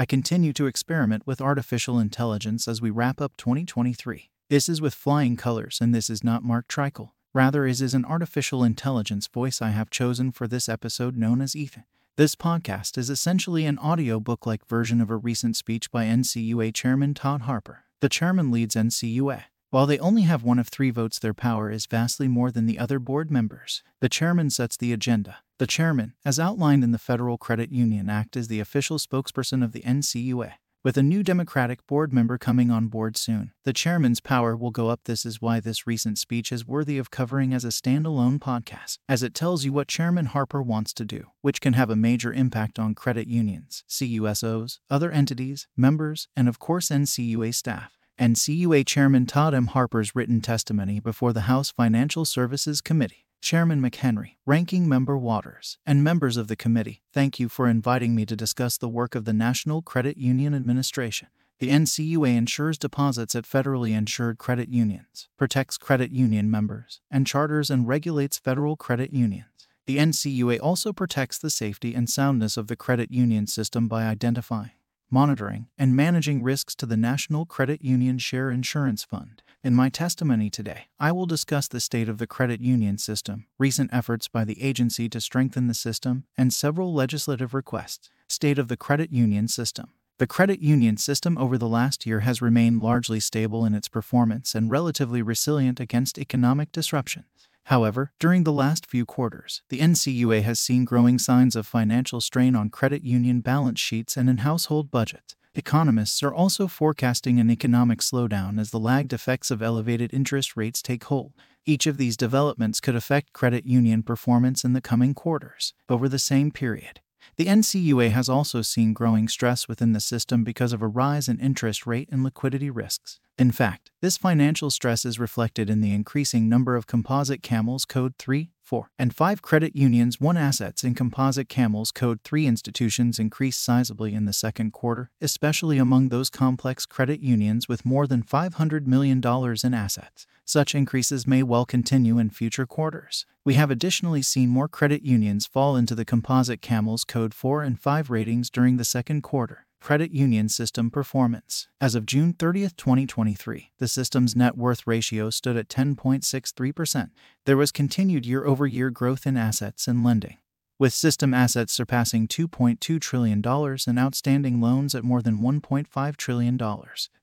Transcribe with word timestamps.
I 0.00 0.06
continue 0.06 0.54
to 0.54 0.64
experiment 0.64 1.26
with 1.26 1.42
artificial 1.42 1.98
intelligence 1.98 2.66
as 2.66 2.80
we 2.80 2.88
wrap 2.88 3.20
up 3.20 3.36
2023. 3.36 4.30
This 4.48 4.66
is 4.66 4.80
with 4.80 4.94
flying 4.94 5.36
colors, 5.36 5.76
and 5.78 5.94
this 5.94 6.08
is 6.08 6.24
not 6.24 6.42
Mark 6.42 6.66
Treichel. 6.68 7.10
Rather, 7.34 7.66
is 7.66 7.82
is 7.82 7.92
an 7.92 8.06
artificial 8.06 8.64
intelligence 8.64 9.26
voice 9.26 9.60
I 9.60 9.72
have 9.72 9.90
chosen 9.90 10.32
for 10.32 10.48
this 10.48 10.70
episode 10.70 11.18
known 11.18 11.42
as 11.42 11.54
Ethan. 11.54 11.84
This 12.16 12.34
podcast 12.34 12.96
is 12.96 13.10
essentially 13.10 13.66
an 13.66 13.78
audiobook 13.78 14.46
like 14.46 14.66
version 14.66 15.02
of 15.02 15.10
a 15.10 15.18
recent 15.18 15.54
speech 15.54 15.90
by 15.90 16.06
NCUA 16.06 16.72
Chairman 16.72 17.12
Todd 17.12 17.42
Harper. 17.42 17.84
The 18.00 18.08
chairman 18.08 18.50
leads 18.50 18.76
NCUA. 18.76 19.42
While 19.70 19.86
they 19.86 20.00
only 20.00 20.22
have 20.22 20.42
one 20.42 20.58
of 20.58 20.66
three 20.66 20.90
votes, 20.90 21.20
their 21.20 21.32
power 21.32 21.70
is 21.70 21.86
vastly 21.86 22.26
more 22.26 22.50
than 22.50 22.66
the 22.66 22.78
other 22.78 22.98
board 22.98 23.30
members. 23.30 23.84
The 24.00 24.08
chairman 24.08 24.50
sets 24.50 24.76
the 24.76 24.92
agenda. 24.92 25.38
The 25.58 25.68
chairman, 25.68 26.14
as 26.24 26.40
outlined 26.40 26.82
in 26.82 26.90
the 26.90 26.98
Federal 26.98 27.38
Credit 27.38 27.70
Union 27.70 28.10
Act, 28.10 28.36
is 28.36 28.48
the 28.48 28.58
official 28.58 28.98
spokesperson 28.98 29.62
of 29.62 29.70
the 29.70 29.82
NCUA. 29.82 30.54
With 30.82 30.96
a 30.96 31.04
new 31.04 31.22
Democratic 31.22 31.86
board 31.86 32.12
member 32.12 32.36
coming 32.36 32.70
on 32.72 32.88
board 32.88 33.16
soon, 33.16 33.52
the 33.64 33.72
chairman's 33.72 34.18
power 34.18 34.56
will 34.56 34.72
go 34.72 34.88
up. 34.88 35.02
This 35.04 35.24
is 35.24 35.40
why 35.40 35.60
this 35.60 35.86
recent 35.86 36.18
speech 36.18 36.50
is 36.50 36.66
worthy 36.66 36.98
of 36.98 37.12
covering 37.12 37.54
as 37.54 37.64
a 37.64 37.68
standalone 37.68 38.40
podcast, 38.40 38.98
as 39.08 39.22
it 39.22 39.34
tells 39.34 39.64
you 39.64 39.72
what 39.72 39.86
Chairman 39.86 40.26
Harper 40.26 40.62
wants 40.62 40.92
to 40.94 41.04
do, 41.04 41.26
which 41.42 41.60
can 41.60 41.74
have 41.74 41.90
a 41.90 41.96
major 41.96 42.32
impact 42.32 42.80
on 42.80 42.96
credit 42.96 43.28
unions, 43.28 43.84
CUSOs, 43.88 44.80
other 44.90 45.12
entities, 45.12 45.68
members, 45.76 46.26
and 46.34 46.48
of 46.48 46.58
course 46.58 46.88
NCUA 46.88 47.54
staff. 47.54 47.99
NCUA 48.20 48.84
Chairman 48.84 49.24
Todd 49.24 49.54
M. 49.54 49.68
Harper's 49.68 50.14
written 50.14 50.42
testimony 50.42 51.00
before 51.00 51.32
the 51.32 51.48
House 51.48 51.70
Financial 51.70 52.26
Services 52.26 52.82
Committee. 52.82 53.24
Chairman 53.40 53.80
McHenry, 53.80 54.32
Ranking 54.44 54.86
Member 54.86 55.16
Waters, 55.16 55.78
and 55.86 56.04
members 56.04 56.36
of 56.36 56.46
the 56.46 56.54
committee, 56.54 57.00
thank 57.14 57.40
you 57.40 57.48
for 57.48 57.66
inviting 57.66 58.14
me 58.14 58.26
to 58.26 58.36
discuss 58.36 58.76
the 58.76 58.90
work 58.90 59.14
of 59.14 59.24
the 59.24 59.32
National 59.32 59.80
Credit 59.80 60.18
Union 60.18 60.54
Administration. 60.54 61.28
The 61.60 61.70
NCUA 61.70 62.36
insures 62.36 62.76
deposits 62.76 63.34
at 63.34 63.44
federally 63.44 63.96
insured 63.96 64.36
credit 64.36 64.68
unions, 64.68 65.30
protects 65.38 65.78
credit 65.78 66.10
union 66.10 66.50
members, 66.50 67.00
and 67.10 67.26
charters 67.26 67.70
and 67.70 67.88
regulates 67.88 68.36
federal 68.38 68.76
credit 68.76 69.14
unions. 69.14 69.46
The 69.86 69.96
NCUA 69.96 70.60
also 70.62 70.92
protects 70.92 71.38
the 71.38 71.48
safety 71.48 71.94
and 71.94 72.10
soundness 72.10 72.58
of 72.58 72.66
the 72.66 72.76
credit 72.76 73.10
union 73.10 73.46
system 73.46 73.88
by 73.88 74.04
identifying, 74.04 74.72
monitoring, 75.10 75.68
and 75.76 75.96
managing 75.96 76.42
risks 76.42 76.74
to 76.76 76.86
the 76.86 76.96
National 76.96 77.46
Credit 77.46 77.82
Union 77.82 78.18
Share 78.18 78.50
Insurance 78.50 79.02
Fund. 79.04 79.42
In 79.62 79.74
my 79.74 79.88
testimony 79.90 80.48
today, 80.48 80.86
I 80.98 81.12
will 81.12 81.26
discuss 81.26 81.68
the 81.68 81.80
state 81.80 82.08
of 82.08 82.18
the 82.18 82.26
credit 82.26 82.60
union 82.60 82.96
system, 82.96 83.46
recent 83.58 83.90
efforts 83.92 84.26
by 84.26 84.44
the 84.44 84.62
agency 84.62 85.08
to 85.10 85.20
strengthen 85.20 85.66
the 85.66 85.74
system, 85.74 86.24
and 86.38 86.52
several 86.52 86.94
legislative 86.94 87.52
requests. 87.52 88.08
State 88.28 88.58
of 88.58 88.68
the 88.68 88.76
credit 88.76 89.12
union 89.12 89.48
system. 89.48 89.90
The 90.16 90.26
credit 90.26 90.60
union 90.60 90.96
system 90.96 91.36
over 91.36 91.58
the 91.58 91.68
last 91.68 92.06
year 92.06 92.20
has 92.20 92.42
remained 92.42 92.82
largely 92.82 93.20
stable 93.20 93.64
in 93.64 93.74
its 93.74 93.88
performance 93.88 94.54
and 94.54 94.70
relatively 94.70 95.22
resilient 95.22 95.80
against 95.80 96.18
economic 96.18 96.72
disruptions. 96.72 97.48
However, 97.64 98.12
during 98.18 98.44
the 98.44 98.52
last 98.52 98.86
few 98.86 99.06
quarters, 99.06 99.62
the 99.68 99.80
NCUA 99.80 100.42
has 100.42 100.58
seen 100.58 100.84
growing 100.84 101.18
signs 101.18 101.54
of 101.54 101.66
financial 101.66 102.20
strain 102.20 102.56
on 102.56 102.70
credit 102.70 103.04
union 103.04 103.40
balance 103.40 103.78
sheets 103.78 104.16
and 104.16 104.28
in 104.28 104.38
household 104.38 104.90
budgets. 104.90 105.36
Economists 105.54 106.22
are 106.22 106.32
also 106.32 106.68
forecasting 106.68 107.40
an 107.40 107.50
economic 107.50 107.98
slowdown 107.98 108.60
as 108.60 108.70
the 108.70 108.78
lagged 108.78 109.12
effects 109.12 109.50
of 109.50 109.60
elevated 109.60 110.14
interest 110.14 110.56
rates 110.56 110.80
take 110.80 111.04
hold. 111.04 111.32
Each 111.66 111.86
of 111.86 111.96
these 111.96 112.16
developments 112.16 112.80
could 112.80 112.94
affect 112.94 113.32
credit 113.32 113.66
union 113.66 114.02
performance 114.02 114.64
in 114.64 114.72
the 114.72 114.80
coming 114.80 115.12
quarters. 115.12 115.74
Over 115.88 116.08
the 116.08 116.20
same 116.20 116.52
period, 116.52 117.00
the 117.36 117.46
NCUA 117.46 118.10
has 118.10 118.28
also 118.28 118.62
seen 118.62 118.92
growing 118.92 119.28
stress 119.28 119.68
within 119.68 119.92
the 119.92 120.00
system 120.00 120.44
because 120.44 120.72
of 120.72 120.82
a 120.82 120.88
rise 120.88 121.28
in 121.28 121.38
interest 121.38 121.86
rate 121.86 122.08
and 122.10 122.22
liquidity 122.22 122.70
risks. 122.70 123.20
In 123.38 123.50
fact, 123.50 123.90
this 124.02 124.18
financial 124.18 124.70
stress 124.70 125.04
is 125.04 125.18
reflected 125.18 125.70
in 125.70 125.80
the 125.80 125.94
increasing 125.94 126.48
number 126.48 126.76
of 126.76 126.86
composite 126.86 127.42
CAMELS 127.42 127.86
Code 127.86 128.14
3, 128.18 128.50
4, 128.70 128.88
and 129.00 129.12
5 129.12 129.42
credit 129.42 129.74
unions. 129.74 130.20
One 130.20 130.36
assets 130.36 130.84
in 130.84 130.94
composite 130.94 131.48
CAMELS 131.48 131.90
Code 131.90 132.20
3 132.22 132.46
institutions 132.46 133.18
increased 133.18 133.66
sizably 133.66 134.12
in 134.12 134.26
the 134.26 134.32
second 134.32 134.72
quarter, 134.72 135.10
especially 135.20 135.76
among 135.76 136.08
those 136.08 136.30
complex 136.30 136.86
credit 136.86 137.18
unions 137.20 137.66
with 137.66 137.84
more 137.84 138.06
than 138.06 138.22
$500 138.22 138.86
million 138.86 139.20
in 139.64 139.74
assets. 139.74 140.28
Such 140.44 140.76
increases 140.76 141.26
may 141.26 141.42
well 141.42 141.64
continue 141.64 142.20
in 142.20 142.30
future 142.30 142.64
quarters. 142.64 143.26
We 143.44 143.54
have 143.54 143.72
additionally 143.72 144.22
seen 144.22 144.50
more 144.50 144.68
credit 144.68 145.02
unions 145.02 145.48
fall 145.48 145.74
into 145.74 145.96
the 145.96 146.04
composite 146.04 146.62
CAMELS 146.62 147.02
Code 147.02 147.34
4 147.34 147.64
and 147.64 147.80
5 147.80 148.08
ratings 148.08 148.50
during 148.50 148.76
the 148.76 148.84
second 148.84 149.22
quarter. 149.22 149.66
Credit 149.80 150.12
Union 150.12 150.48
System 150.48 150.90
Performance. 150.90 151.68
As 151.80 151.94
of 151.94 152.04
June 152.04 152.34
30, 152.34 152.68
2023, 152.76 153.72
the 153.78 153.88
system's 153.88 154.36
net 154.36 154.56
worth 154.56 154.86
ratio 154.86 155.30
stood 155.30 155.56
at 155.56 155.68
10.63%. 155.68 157.10
There 157.46 157.56
was 157.56 157.72
continued 157.72 158.26
year 158.26 158.44
over 158.44 158.66
year 158.66 158.90
growth 158.90 159.26
in 159.26 159.38
assets 159.38 159.88
and 159.88 160.04
lending, 160.04 160.36
with 160.78 160.92
system 160.92 161.32
assets 161.32 161.72
surpassing 161.72 162.28
$2.2 162.28 163.00
trillion 163.00 163.42
and 163.44 163.98
outstanding 163.98 164.60
loans 164.60 164.94
at 164.94 165.02
more 165.02 165.22
than 165.22 165.38
$1.5 165.38 166.16
trillion. 166.16 166.60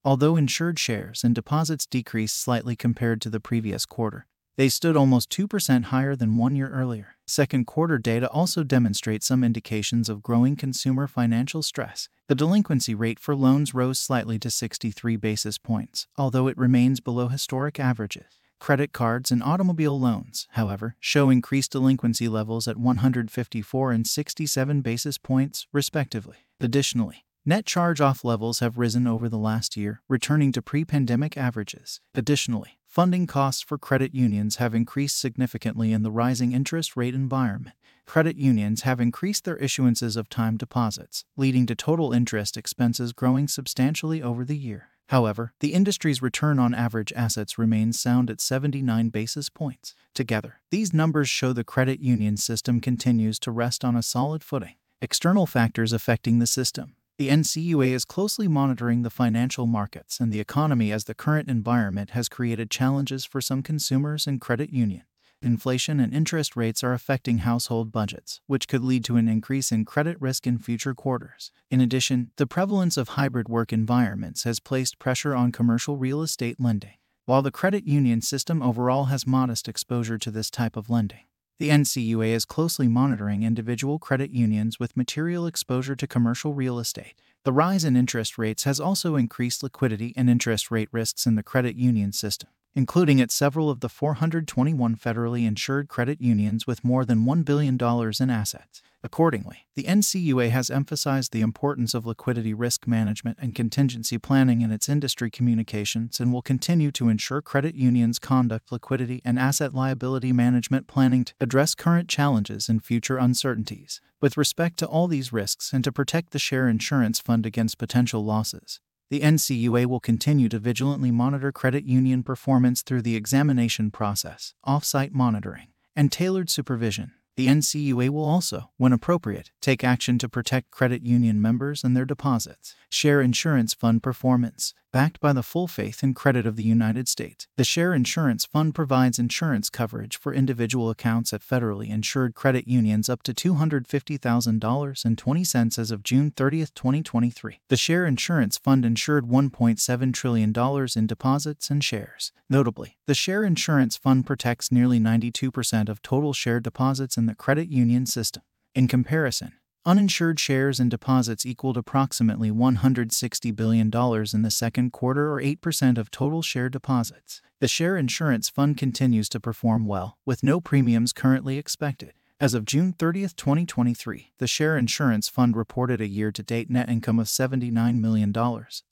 Although 0.04 0.36
insured 0.36 0.80
shares 0.80 1.24
and 1.24 1.36
deposits 1.36 1.86
decreased 1.86 2.42
slightly 2.42 2.76
compared 2.76 3.22
to 3.22 3.30
the 3.30 3.40
previous 3.40 3.86
quarter, 3.86 4.26
they 4.58 4.70
stood 4.70 4.98
almost 4.98 5.30
2% 5.30 5.86
higher 5.86 6.16
than 6.16 6.36
one 6.36 6.56
year 6.56 6.70
earlier. 6.70 7.16
Second 7.26 7.68
quarter 7.68 7.98
data 7.98 8.28
also 8.30 8.64
demonstrate 8.64 9.24
some 9.24 9.44
indications 9.44 10.10
of 10.10 10.24
growing 10.24 10.56
consumer 10.56 11.08
financial 11.08 11.62
stress. 11.62 12.10
The 12.28 12.36
delinquency 12.36 12.96
rate 12.96 13.20
for 13.20 13.36
loans 13.36 13.74
rose 13.74 14.00
slightly 14.00 14.40
to 14.40 14.50
63 14.50 15.16
basis 15.16 15.58
points, 15.58 16.08
although 16.18 16.48
it 16.48 16.58
remains 16.58 17.00
below 17.00 17.28
historic 17.28 17.80
averages. 17.80 18.40
Credit 18.60 18.92
cards 18.92 19.32
and 19.32 19.44
automobile 19.44 20.00
loans, 20.00 20.48
however, 20.52 20.96
show 21.00 21.30
increased 21.30 21.72
delinquency 21.74 22.28
levels 22.28 22.68
at 22.68 22.78
154 22.78 23.92
and 23.92 24.08
67 24.08 24.82
basis 24.82 25.18
points, 25.20 25.68
respectively. 25.72 26.38
Additionally, 26.60 27.24
Net 27.50 27.66
charge 27.66 28.02
off 28.02 28.26
levels 28.26 28.60
have 28.60 28.78
risen 28.78 29.08
over 29.08 29.30
the 29.30 29.38
last 29.38 29.78
year, 29.78 30.02
returning 30.10 30.52
to 30.52 30.62
pre 30.62 30.84
pandemic 30.84 31.38
averages. 31.38 32.02
Additionally, 32.14 32.78
funding 32.86 33.26
costs 33.26 33.62
for 33.62 33.78
credit 33.78 34.14
unions 34.14 34.58
have 34.58 34.76
increased 34.76 35.18
significantly 35.18 35.94
in 35.94 36.04
the 36.04 36.12
rising 36.12 36.52
interest 36.52 36.98
rate 36.98 37.16
environment. 37.16 37.74
Credit 38.06 38.36
unions 38.36 38.82
have 38.82 39.00
increased 39.00 39.46
their 39.46 39.56
issuances 39.60 40.18
of 40.18 40.28
time 40.28 40.58
deposits, 40.58 41.24
leading 41.38 41.66
to 41.68 41.74
total 41.74 42.12
interest 42.12 42.58
expenses 42.58 43.14
growing 43.14 43.48
substantially 43.48 44.22
over 44.22 44.44
the 44.44 44.58
year. 44.58 44.90
However, 45.08 45.54
the 45.62 45.74
industry's 45.74 46.22
return 46.22 46.60
on 46.60 46.74
average 46.74 47.14
assets 47.16 47.58
remains 47.58 47.98
sound 47.98 48.30
at 48.30 48.42
79 48.42 49.08
basis 49.08 49.48
points. 49.48 49.96
Together, 50.14 50.60
these 50.70 50.94
numbers 50.94 51.30
show 51.30 51.54
the 51.54 51.64
credit 51.64 52.02
union 52.02 52.36
system 52.36 52.82
continues 52.82 53.40
to 53.40 53.52
rest 53.52 53.86
on 53.86 53.96
a 53.96 54.04
solid 54.04 54.44
footing. 54.44 54.76
External 55.02 55.46
factors 55.46 55.94
affecting 55.94 56.40
the 56.40 56.48
system. 56.48 56.98
The 57.18 57.30
NCUA 57.30 57.94
is 57.94 58.06
closely 58.06 58.48
monitoring 58.48 59.02
the 59.02 59.10
financial 59.10 59.66
markets 59.66 60.20
and 60.20 60.32
the 60.32 60.40
economy 60.40 60.92
as 60.92 61.06
the 61.06 61.16
current 61.16 61.50
environment 61.50 62.12
has 62.12 62.30
created 62.30 62.70
challenges 62.70 63.26
for 63.26 63.42
some 63.42 63.64
consumers 63.64 64.28
and 64.28 64.40
credit 64.40 64.70
unions. 64.70 65.06
Inflation 65.42 66.00
and 66.00 66.14
interest 66.14 66.56
rates 66.56 66.84
are 66.84 66.94
affecting 66.94 67.40
household 67.40 67.92
budgets, 67.92 68.40
which 68.46 68.68
could 68.68 68.84
lead 68.84 69.04
to 69.06 69.16
an 69.16 69.28
increase 69.28 69.72
in 69.72 69.84
credit 69.84 70.16
risk 70.22 70.46
in 70.46 70.60
future 70.60 70.94
quarters. 70.94 71.52
In 71.72 71.82
addition, 71.82 72.30
the 72.38 72.46
prevalence 72.46 72.98
of 72.98 73.10
hybrid 73.10 73.50
work 73.50 73.74
environments 73.74 74.44
has 74.44 74.60
placed 74.60 75.00
pressure 75.00 75.34
on 75.34 75.52
commercial 75.52 75.98
real 75.98 76.22
estate 76.22 76.60
lending. 76.60 76.98
While 77.26 77.42
the 77.42 77.52
credit 77.52 77.88
union 77.88 78.22
system 78.22 78.62
overall 78.62 79.06
has 79.06 79.26
modest 79.26 79.68
exposure 79.68 80.20
to 80.20 80.30
this 80.30 80.52
type 80.52 80.78
of 80.78 80.88
lending, 80.88 81.26
the 81.60 81.70
NCUA 81.70 82.28
is 82.28 82.46
closely 82.46 82.88
monitoring 82.88 83.42
individual 83.42 83.98
credit 83.98 84.32
unions 84.32 84.80
with 84.80 84.96
material 84.96 85.48
exposure 85.48 85.96
to 85.96 86.06
commercial 86.06 86.54
real 86.54 86.78
estate. 86.78 87.16
The 87.46 87.54
rise 87.54 87.84
in 87.84 87.96
interest 87.96 88.38
rates 88.38 88.64
has 88.66 88.80
also 88.80 89.16
increased 89.16 89.64
liquidity 89.64 90.14
and 90.16 90.30
interest 90.30 90.70
rate 90.70 90.90
risks 90.92 91.26
in 91.26 91.36
the 91.36 91.44
credit 91.44 91.76
union 91.76 92.12
system. 92.12 92.50
Including 92.78 93.20
at 93.20 93.32
several 93.32 93.72
of 93.72 93.80
the 93.80 93.90
421 93.90 94.96
federally 94.96 95.48
insured 95.48 95.88
credit 95.88 96.22
unions 96.22 96.68
with 96.68 96.86
more 96.86 97.06
than 97.06 97.26
$1 97.26 97.44
billion 97.44 97.76
in 97.76 98.30
assets. 98.30 98.84
Accordingly, 99.04 99.66
the 99.74 99.86
NCUA 99.86 100.52
has 100.52 100.70
emphasized 100.70 101.32
the 101.32 101.42
importance 101.42 101.96
of 101.96 102.06
liquidity 102.06 102.54
risk 102.54 102.86
management 102.86 103.40
and 103.42 103.56
contingency 103.56 104.20
planning 104.20 104.62
in 104.62 104.72
its 104.72 104.88
industry 104.88 105.32
communications 105.32 106.20
and 106.20 106.32
will 106.32 106.44
continue 106.44 106.92
to 106.92 107.10
ensure 107.10 107.42
credit 107.42 107.74
unions 107.74 108.20
conduct 108.20 108.72
liquidity 108.72 109.24
and 109.26 109.40
asset 109.40 109.74
liability 109.74 110.32
management 110.32 110.86
planning 110.86 111.24
to 111.24 111.34
address 111.42 111.74
current 111.74 112.08
challenges 112.08 112.70
and 112.70 112.86
future 112.86 113.18
uncertainties. 113.18 114.02
With 114.22 114.38
respect 114.38 114.78
to 114.78 114.86
all 114.86 115.08
these 115.08 115.34
risks 115.34 115.74
and 115.74 115.84
to 115.84 115.92
protect 115.92 116.32
the 116.32 116.38
share 116.38 116.68
insurance 116.68 117.20
fund 117.20 117.48
against 117.48 117.80
potential 117.80 118.24
losses, 118.24 118.82
the 119.10 119.22
NCUA 119.22 119.86
will 119.86 120.00
continue 120.00 120.50
to 120.50 120.60
vigilantly 120.60 121.12
monitor 121.12 121.52
credit 121.52 121.86
union 121.86 122.24
performance 122.24 122.82
through 122.82 123.02
the 123.02 123.16
examination 123.16 123.90
process, 123.90 124.54
off-site 124.64 125.14
monitoring, 125.14 125.68
and 125.96 126.12
tailored 126.12 126.50
supervision. 126.50 127.14
The 127.38 127.48
NCUA 127.48 128.10
will 128.10 128.26
also, 128.26 128.72
when 128.78 128.92
appropriate, 128.92 129.52
take 129.62 129.84
action 129.84 130.18
to 130.18 130.28
protect 130.28 130.72
credit 130.72 131.04
union 131.04 131.40
members 131.40 131.84
and 131.84 131.96
their 131.96 132.04
deposits. 132.04 132.76
Share 132.90 133.22
Insurance 133.22 133.74
Fund 133.74 134.02
Performance 134.02 134.74
Backed 134.94 135.20
by 135.20 135.34
the 135.34 135.44
full 135.44 135.68
faith 135.68 136.02
and 136.02 136.16
credit 136.16 136.48
of 136.48 136.56
the 136.56 136.64
United 136.64 137.10
States, 137.10 137.46
the 137.58 137.66
Share 137.66 137.94
Insurance 137.94 138.46
Fund 138.46 138.74
provides 138.74 139.20
insurance 139.20 139.70
coverage 139.70 140.18
for 140.18 140.34
individual 140.34 140.90
accounts 140.90 141.34
at 141.34 141.42
federally 141.42 141.90
insured 141.90 142.36
credit 142.36 142.70
unions 142.70 143.10
up 143.10 143.22
to 143.24 143.34
$250,000.20 143.34 145.78
as 145.78 145.92
of 145.92 146.04
June 146.04 146.32
30, 146.32 146.68
2023. 146.74 147.60
The 147.68 147.76
Share 147.76 148.06
Insurance 148.06 148.58
Fund 148.58 148.86
insured 148.86 149.26
$1.7 149.26 150.14
trillion 150.14 150.54
in 150.96 151.08
deposits 151.08 151.70
and 151.70 151.84
shares. 151.84 152.32
Notably, 152.50 152.98
the 153.08 153.14
Share 153.14 153.44
Insurance 153.44 153.98
Fund 153.98 154.26
protects 154.26 154.72
nearly 154.72 155.02
92% 155.02 155.90
of 155.90 156.02
total 156.02 156.32
share 156.32 156.62
deposits 156.62 157.18
in 157.18 157.26
the 157.26 157.36
credit 157.36 157.68
union 157.68 158.06
system. 158.06 158.44
In 158.74 158.88
comparison, 158.88 159.52
Uninsured 159.88 160.38
shares 160.38 160.82
and 160.82 160.92
deposits 160.92 161.46
equaled 161.46 161.78
approximately 161.78 162.52
$160 162.52 163.56
billion 163.56 163.88
in 163.88 164.42
the 164.42 164.52
second 164.52 164.92
quarter, 164.92 165.32
or 165.32 165.42
8% 165.42 165.98
of 165.98 166.12
total 166.12 166.42
share 166.42 166.68
deposits. 166.68 167.42
The 167.62 167.70
share 167.70 167.96
insurance 167.96 168.50
fund 168.50 168.76
continues 168.76 169.30
to 169.30 169.40
perform 169.40 169.86
well, 169.86 170.18
with 170.26 170.44
no 170.44 170.60
premiums 170.60 171.14
currently 171.14 171.58
expected. 171.58 172.12
As 172.40 172.54
of 172.54 172.66
June 172.66 172.94
30, 172.94 173.30
2023, 173.36 174.34
the 174.38 174.46
Share 174.46 174.78
Insurance 174.78 175.28
Fund 175.28 175.58
reported 175.58 176.00
a 176.00 176.08
year 176.08 176.32
to 176.32 176.44
date 176.44 176.70
net 176.70 176.88
income 176.88 177.18
of 177.18 177.26
$79 177.26 178.00
million, 178.00 178.32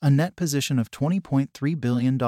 a 0.02 0.10
net 0.10 0.34
position 0.34 0.80
of 0.80 0.90
$20.3 0.90 1.80
billion, 1.80 2.20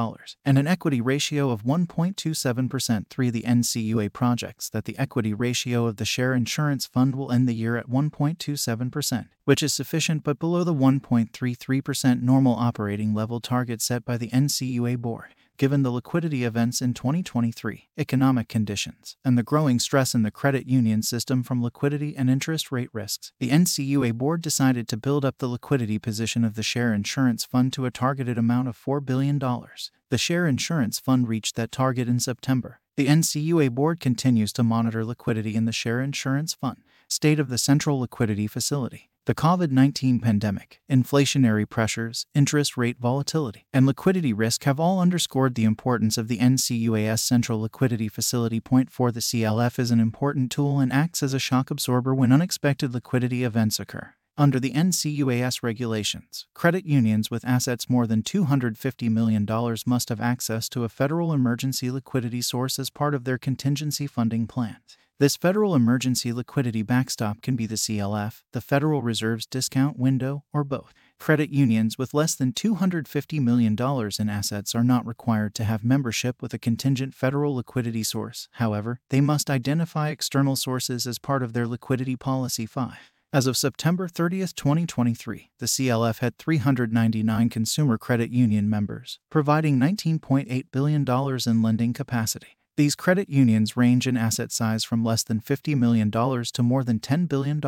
and 0.45 0.59
an 0.59 0.67
equity 0.69 1.01
ratio 1.01 1.51
of 1.51 1.65
1.27%. 1.65 3.07
Three 3.11 3.31
the 3.31 3.43
NCUA 3.43 4.13
projects 4.13 4.71
that 4.71 4.85
the 4.85 4.97
equity 4.97 5.35
ratio 5.35 5.89
of 5.89 5.97
the 5.97 6.05
Share 6.05 6.35
Insurance 6.35 6.87
Fund 6.87 7.17
will 7.17 7.33
end 7.33 7.49
the 7.49 7.55
year 7.55 7.77
at 7.77 7.91
1.27%, 7.91 9.27
which 9.45 9.65
is 9.65 9.75
sufficient 9.75 10.23
but 10.23 10.39
below 10.39 10.63
the 10.63 10.73
1.33% 10.73 12.23
normal 12.23 12.55
operating 12.55 13.13
level 13.13 13.41
target 13.41 13.83
set 13.83 14.05
by 14.05 14.17
the 14.17 14.29
NCUA 14.29 14.99
board 14.99 15.35
given 15.59 15.83
the 15.83 15.91
liquidity 15.91 16.45
events 16.45 16.81
in 16.81 16.95
2023, 16.95 17.89
economic 17.99 18.49
conditions, 18.49 19.17
and 19.25 19.37
the 19.37 19.43
growing 19.43 19.79
stress 19.79 20.15
in 20.15 20.23
the 20.23 20.31
credit 20.31 20.67
union 20.67 21.03
system 21.03 21.43
from 21.43 21.63
liquidity 21.63 22.17
and 22.17 22.31
interest 22.31 22.73
rate 22.73 22.89
risks, 22.93 23.33
the 23.41 23.51
NCUA 23.51 24.15
board 24.15 24.41
decided 24.41 24.89
to 24.89 24.97
build 24.97 25.25
up 25.25 25.39
the 25.39 25.49
liquidity 25.49 25.99
position 25.99 26.45
of 26.45 26.55
the 26.55 26.63
Share 26.63 26.95
Insurance 26.95 27.45
Fund 27.45 27.73
to 27.73 27.87
a 27.87 27.91
targeted 27.91 28.39
amount 28.39 28.69
of 28.69 28.79
$4 28.79 29.05
billion. 29.05 29.39
The 29.39 30.19
Share 30.19 30.47
Insurance 30.47 31.01
Fund 31.01 31.29
reached 31.29 31.57
that 31.57 31.73
target 31.73 32.09
in 32.09 32.21
September. 32.21 32.81
The 32.97 33.09
NCUA 33.09 33.73
board 33.73 34.01
continues 34.01 34.53
to 34.55 34.63
monitor 34.63 35.05
liquidity 35.05 35.55
in 35.55 35.65
the 35.65 35.73
Share 35.73 36.01
Insurance 36.01 36.55
Fund. 36.55 36.79
State 37.09 37.41
of 37.41 37.49
the 37.49 37.59
Central 37.59 38.01
Liquidity 38.01 38.47
Facility. 38.47 39.08
The 39.29 39.35
COVID 39.35 39.71
19 39.71 40.21
pandemic, 40.21 40.81
inflationary 40.91 41.69
pressures, 41.69 42.25
interest 42.35 42.79
rate 42.79 42.97
volatility, 42.99 43.67
and 43.75 43.85
liquidity 43.85 44.33
risk 44.33 44.65
have 44.65 44.81
all 44.81 45.01
underscored 45.01 45.55
the 45.55 45.65
importance 45.67 46.17
of 46.17 46.29
the 46.29 46.39
NCUA's 46.39 47.21
Central 47.21 47.61
Liquidity 47.61 48.09
Facility. 48.09 48.59
Point 48.59 48.91
4 48.91 49.13
The 49.13 49.21
CLF 49.21 49.79
is 49.79 49.91
an 49.91 50.01
important 50.01 50.51
tool 50.51 50.81
and 50.81 50.91
acts 50.91 51.23
as 51.23 51.35
a 51.35 51.39
shock 51.39 51.71
absorber 51.71 52.15
when 52.15 52.33
unexpected 52.33 52.95
liquidity 52.95 53.45
events 53.45 53.79
occur. 53.79 54.15
Under 54.39 54.59
the 54.59 54.73
NCUA's 54.73 55.63
regulations, 55.63 56.47
credit 56.55 56.87
unions 56.87 57.31
with 57.31 57.45
assets 57.45 57.91
more 57.91 58.07
than 58.07 58.23
$250 58.23 59.11
million 59.11 59.47
must 59.85 60.09
have 60.09 60.23
access 60.23 60.71
to 60.71 60.85
a 60.85 60.89
federal 60.89 61.35
emergency 61.35 61.91
liquidity 61.91 62.41
source 62.41 62.79
as 62.79 62.89
part 62.89 63.15
of 63.15 63.25
their 63.25 63.37
contingency 63.37 64.07
funding 64.07 64.47
plans. 64.47 64.97
This 65.21 65.37
federal 65.37 65.75
emergency 65.75 66.33
liquidity 66.33 66.83
backstop 66.83 67.43
can 67.43 67.57
be 67.57 67.67
the 67.67 67.75
CLF, 67.75 68.45
the 68.53 68.61
Federal 68.61 69.03
Reserve's 69.03 69.47
discount 69.47 69.99
window, 69.99 70.45
or 70.53 70.63
both. 70.63 70.95
Credit 71.19 71.51
unions 71.51 71.99
with 71.99 72.15
less 72.15 72.37
than 72.37 72.53
$250 72.53 73.41
million 73.41 73.77
in 73.77 74.29
assets 74.29 74.77
are 74.77 74.85
not 74.85 75.05
required 75.05 75.57
to 75.57 75.65
have 75.65 75.83
membership 75.83 76.41
with 76.41 76.55
a 76.55 76.59
contingent 76.59 77.17
federal 77.17 77.57
liquidity 77.57 78.05
source. 78.05 78.49
However, 78.53 79.01
they 79.11 79.21
must 79.21 79.51
identify 79.51 80.11
external 80.11 80.55
sources 80.55 81.05
as 81.05 81.19
part 81.19 81.43
of 81.43 81.53
their 81.53 81.67
liquidity 81.67 82.15
policy 82.15 82.65
5. 82.65 83.11
As 83.33 83.49
of 83.49 83.57
September 83.57 84.07
30, 84.07 84.39
2023, 84.55 85.51
the 85.59 85.67
CLF 85.67 86.21
had 86.21 86.39
399 86.39 87.49
consumer 87.49 87.99
credit 87.99 88.31
union 88.31 88.71
members, 88.71 89.19
providing 89.31 89.81
$19.8 89.81 90.67
billion 90.71 91.05
in 91.45 91.63
lending 91.63 91.93
capacity. 91.93 92.58
These 92.79 92.95
credit 92.95 93.29
unions 93.29 93.77
range 93.77 94.07
in 94.07 94.17
asset 94.17 94.53
size 94.53 94.85
from 94.85 95.03
less 95.03 95.25
than 95.25 95.41
$50 95.41 95.77
million 95.77 96.13
to 96.13 96.63
more 96.63 96.85
than 96.85 97.01
$10 97.01 97.29
billion. 97.29 97.61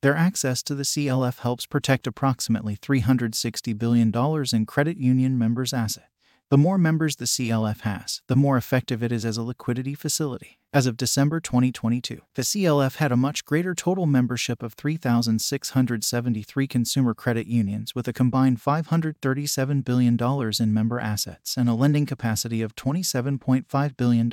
Their 0.00 0.16
access 0.16 0.62
to 0.62 0.74
the 0.74 0.84
CLF 0.84 1.40
helps 1.40 1.66
protect 1.66 2.06
approximately 2.06 2.74
$360 2.74 3.78
billion 3.78 4.10
in 4.50 4.64
credit 4.64 4.96
union 4.96 5.36
members' 5.36 5.74
assets. 5.74 6.06
The 6.50 6.56
more 6.56 6.78
members 6.78 7.16
the 7.16 7.26
CLF 7.26 7.80
has, 7.80 8.22
the 8.26 8.34
more 8.34 8.56
effective 8.56 9.02
it 9.02 9.12
is 9.12 9.26
as 9.26 9.36
a 9.36 9.42
liquidity 9.42 9.94
facility. 9.94 10.58
As 10.72 10.86
of 10.86 10.96
December 10.96 11.40
2022, 11.40 12.22
the 12.36 12.42
CLF 12.42 12.96
had 12.96 13.12
a 13.12 13.18
much 13.18 13.44
greater 13.44 13.74
total 13.74 14.06
membership 14.06 14.62
of 14.62 14.72
3,673 14.72 16.66
consumer 16.66 17.12
credit 17.12 17.46
unions 17.48 17.94
with 17.94 18.08
a 18.08 18.14
combined 18.14 18.62
$537 18.62 19.84
billion 19.84 20.18
in 20.58 20.74
member 20.74 20.98
assets 20.98 21.58
and 21.58 21.68
a 21.68 21.74
lending 21.74 22.06
capacity 22.06 22.62
of 22.62 22.74
$27.5 22.74 23.96
billion. 23.98 24.32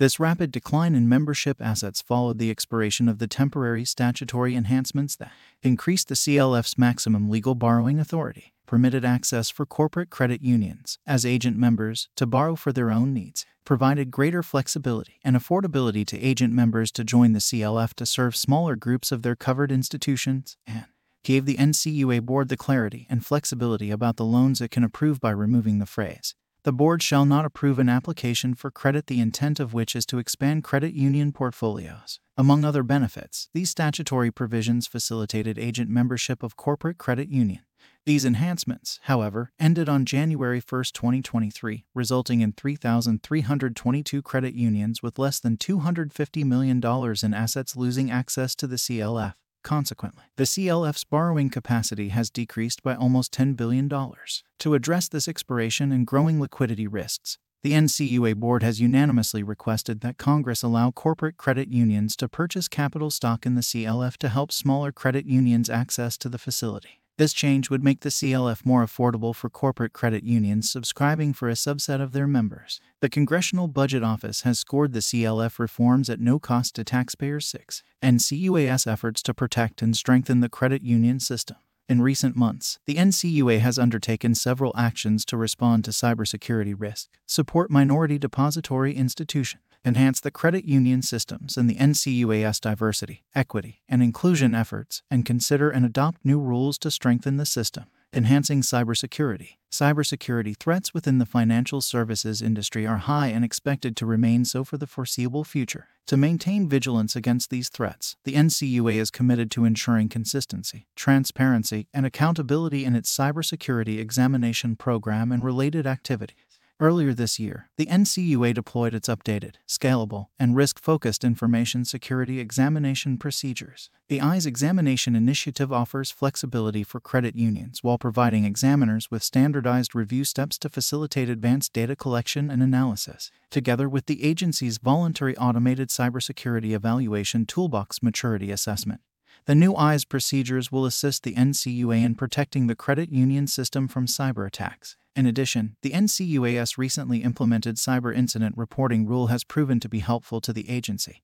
This 0.00 0.18
rapid 0.18 0.50
decline 0.50 0.96
in 0.96 1.08
membership 1.08 1.60
assets 1.60 2.02
followed 2.02 2.38
the 2.38 2.50
expiration 2.50 3.08
of 3.08 3.20
the 3.20 3.28
temporary 3.28 3.84
statutory 3.84 4.56
enhancements 4.56 5.14
that 5.14 5.30
increased 5.62 6.08
the 6.08 6.16
CLF's 6.16 6.76
maximum 6.76 7.30
legal 7.30 7.54
borrowing 7.54 8.00
authority 8.00 8.52
permitted 8.66 9.04
access 9.04 9.48
for 9.48 9.64
corporate 9.64 10.10
credit 10.10 10.42
unions 10.42 10.98
as 11.06 11.24
agent 11.24 11.56
members 11.56 12.08
to 12.16 12.26
borrow 12.26 12.56
for 12.56 12.72
their 12.72 12.90
own 12.90 13.14
needs, 13.14 13.46
provided 13.64 14.10
greater 14.10 14.42
flexibility 14.42 15.20
and 15.24 15.36
affordability 15.36 16.06
to 16.06 16.20
agent 16.20 16.52
members 16.52 16.90
to 16.92 17.04
join 17.04 17.32
the 17.32 17.38
CLF 17.38 17.94
to 17.94 18.04
serve 18.06 18.36
smaller 18.36 18.76
groups 18.76 19.12
of 19.12 19.22
their 19.22 19.36
covered 19.36 19.72
institutions, 19.72 20.56
and 20.66 20.84
gave 21.24 21.44
the 21.44 21.56
NCUA 21.56 22.22
board 22.22 22.48
the 22.48 22.56
clarity 22.56 23.06
and 23.10 23.26
flexibility 23.26 23.90
about 23.90 24.16
the 24.16 24.24
loans 24.24 24.60
it 24.60 24.70
can 24.70 24.84
approve 24.84 25.20
by 25.20 25.30
removing 25.30 25.78
the 25.78 25.86
phrase. 25.86 26.34
The 26.62 26.72
board 26.72 27.00
shall 27.02 27.24
not 27.24 27.44
approve 27.44 27.78
an 27.78 27.88
application 27.88 28.54
for 28.54 28.72
credit 28.72 29.06
the 29.06 29.20
intent 29.20 29.60
of 29.60 29.72
which 29.72 29.94
is 29.94 30.04
to 30.06 30.18
expand 30.18 30.64
credit 30.64 30.94
union 30.94 31.30
portfolios. 31.30 32.18
Among 32.36 32.64
other 32.64 32.82
benefits, 32.82 33.48
these 33.54 33.70
statutory 33.70 34.30
provisions 34.32 34.86
facilitated 34.86 35.58
agent 35.58 35.90
membership 35.90 36.42
of 36.42 36.56
corporate 36.56 36.98
credit 36.98 37.28
union 37.28 37.60
these 38.04 38.24
enhancements, 38.24 39.00
however, 39.02 39.50
ended 39.58 39.88
on 39.88 40.04
January 40.04 40.60
1, 40.60 40.84
2023, 40.94 41.84
resulting 41.92 42.40
in 42.40 42.52
3,322 42.52 44.22
credit 44.22 44.54
unions 44.54 45.02
with 45.02 45.18
less 45.18 45.40
than 45.40 45.56
$250 45.56 46.44
million 46.44 46.80
in 47.22 47.34
assets 47.34 47.76
losing 47.76 48.10
access 48.10 48.54
to 48.54 48.66
the 48.68 48.76
CLF. 48.76 49.34
Consequently, 49.64 50.22
the 50.36 50.44
CLF's 50.44 51.02
borrowing 51.02 51.50
capacity 51.50 52.10
has 52.10 52.30
decreased 52.30 52.84
by 52.84 52.94
almost 52.94 53.32
$10 53.32 53.56
billion. 53.56 53.88
To 53.88 54.74
address 54.74 55.08
this 55.08 55.26
expiration 55.26 55.90
and 55.90 56.06
growing 56.06 56.40
liquidity 56.40 56.86
risks, 56.86 57.38
the 57.64 57.72
NCUA 57.72 58.36
board 58.36 58.62
has 58.62 58.80
unanimously 58.80 59.42
requested 59.42 60.00
that 60.02 60.18
Congress 60.18 60.62
allow 60.62 60.92
corporate 60.92 61.36
credit 61.36 61.72
unions 61.72 62.14
to 62.18 62.28
purchase 62.28 62.68
capital 62.68 63.10
stock 63.10 63.44
in 63.44 63.56
the 63.56 63.60
CLF 63.60 64.16
to 64.18 64.28
help 64.28 64.52
smaller 64.52 64.92
credit 64.92 65.26
unions 65.26 65.68
access 65.68 66.16
to 66.18 66.28
the 66.28 66.38
facility. 66.38 67.00
This 67.18 67.32
change 67.32 67.70
would 67.70 67.82
make 67.82 68.00
the 68.00 68.10
CLF 68.10 68.66
more 68.66 68.84
affordable 68.84 69.34
for 69.34 69.48
corporate 69.48 69.94
credit 69.94 70.22
unions 70.22 70.70
subscribing 70.70 71.32
for 71.32 71.48
a 71.48 71.54
subset 71.54 72.02
of 72.02 72.12
their 72.12 72.26
members. 72.26 72.78
The 73.00 73.08
Congressional 73.08 73.68
Budget 73.68 74.02
Office 74.02 74.42
has 74.42 74.58
scored 74.58 74.92
the 74.92 75.00
CLF 75.00 75.58
reforms 75.58 76.10
at 76.10 76.20
no 76.20 76.38
cost 76.38 76.74
to 76.74 76.84
taxpayers 76.84 77.46
6 77.46 77.82
NCUA's 78.02 78.86
efforts 78.86 79.22
to 79.22 79.32
protect 79.32 79.80
and 79.80 79.96
strengthen 79.96 80.40
the 80.40 80.50
credit 80.50 80.82
union 80.82 81.18
system. 81.18 81.56
In 81.88 82.02
recent 82.02 82.36
months, 82.36 82.80
the 82.84 82.96
NCUA 82.96 83.60
has 83.60 83.78
undertaken 83.78 84.34
several 84.34 84.74
actions 84.76 85.24
to 85.26 85.38
respond 85.38 85.86
to 85.86 85.92
cybersecurity 85.92 86.74
risk, 86.76 87.08
support 87.24 87.70
minority 87.70 88.18
depository 88.18 88.94
institutions, 88.94 89.62
enhance 89.86 90.18
the 90.18 90.32
credit 90.32 90.64
union 90.64 91.00
systems 91.00 91.56
and 91.56 91.70
the 91.70 91.76
NCUA's 91.76 92.58
diversity, 92.58 93.22
equity, 93.36 93.82
and 93.88 94.02
inclusion 94.02 94.52
efforts, 94.52 95.02
and 95.10 95.24
consider 95.24 95.70
and 95.70 95.86
adopt 95.86 96.24
new 96.24 96.40
rules 96.40 96.76
to 96.76 96.90
strengthen 96.90 97.36
the 97.36 97.46
system. 97.46 97.84
Enhancing 98.12 98.62
cybersecurity. 98.62 99.56
Cybersecurity 99.70 100.56
threats 100.56 100.92
within 100.92 101.18
the 101.18 101.26
financial 101.26 101.80
services 101.80 102.42
industry 102.42 102.86
are 102.86 102.96
high 102.96 103.28
and 103.28 103.44
expected 103.44 103.96
to 103.96 104.06
remain 104.06 104.44
so 104.44 104.64
for 104.64 104.76
the 104.76 104.86
foreseeable 104.86 105.44
future. 105.44 105.88
To 106.06 106.16
maintain 106.16 106.68
vigilance 106.68 107.14
against 107.14 107.50
these 107.50 107.68
threats, 107.68 108.16
the 108.24 108.34
NCUA 108.34 108.94
is 108.94 109.10
committed 109.10 109.50
to 109.50 109.64
ensuring 109.64 110.08
consistency, 110.08 110.86
transparency, 110.96 111.88
and 111.92 112.06
accountability 112.06 112.84
in 112.84 112.96
its 112.96 113.14
cybersecurity 113.14 113.98
examination 113.98 114.76
program 114.76 115.30
and 115.30 115.44
related 115.44 115.86
activities. 115.86 116.45
Earlier 116.78 117.14
this 117.14 117.38
year, 117.38 117.70
the 117.78 117.86
NCUA 117.86 118.52
deployed 118.52 118.92
its 118.92 119.08
updated, 119.08 119.54
scalable, 119.66 120.26
and 120.38 120.54
risk 120.54 120.78
focused 120.78 121.24
information 121.24 121.86
security 121.86 122.38
examination 122.38 123.16
procedures. 123.16 123.88
The 124.08 124.20
ISE 124.20 124.44
examination 124.44 125.16
initiative 125.16 125.72
offers 125.72 126.10
flexibility 126.10 126.82
for 126.82 127.00
credit 127.00 127.34
unions 127.34 127.82
while 127.82 127.96
providing 127.96 128.44
examiners 128.44 129.10
with 129.10 129.22
standardized 129.22 129.94
review 129.94 130.22
steps 130.22 130.58
to 130.58 130.68
facilitate 130.68 131.30
advanced 131.30 131.72
data 131.72 131.96
collection 131.96 132.50
and 132.50 132.62
analysis. 132.62 133.30
Together 133.50 133.88
with 133.88 134.04
the 134.04 134.22
agency's 134.22 134.76
voluntary 134.76 135.34
automated 135.38 135.88
cybersecurity 135.88 136.72
evaluation 136.72 137.46
toolbox 137.46 138.02
maturity 138.02 138.50
assessment, 138.50 139.00
the 139.46 139.54
new 139.54 139.74
ISE 139.76 140.04
procedures 140.04 140.70
will 140.70 140.84
assist 140.84 141.22
the 141.22 141.36
NCUA 141.36 142.04
in 142.04 142.14
protecting 142.16 142.66
the 142.66 142.76
credit 142.76 143.10
union 143.10 143.46
system 143.46 143.88
from 143.88 144.04
cyber 144.04 144.46
attacks. 144.46 144.98
In 145.16 145.24
addition, 145.24 145.76
the 145.80 145.92
NCUA's 145.92 146.76
recently 146.76 147.22
implemented 147.22 147.76
cyber 147.76 148.14
incident 148.14 148.54
reporting 148.58 149.06
rule 149.06 149.28
has 149.28 149.44
proven 149.44 149.80
to 149.80 149.88
be 149.88 150.00
helpful 150.00 150.42
to 150.42 150.52
the 150.52 150.68
agency. 150.68 151.22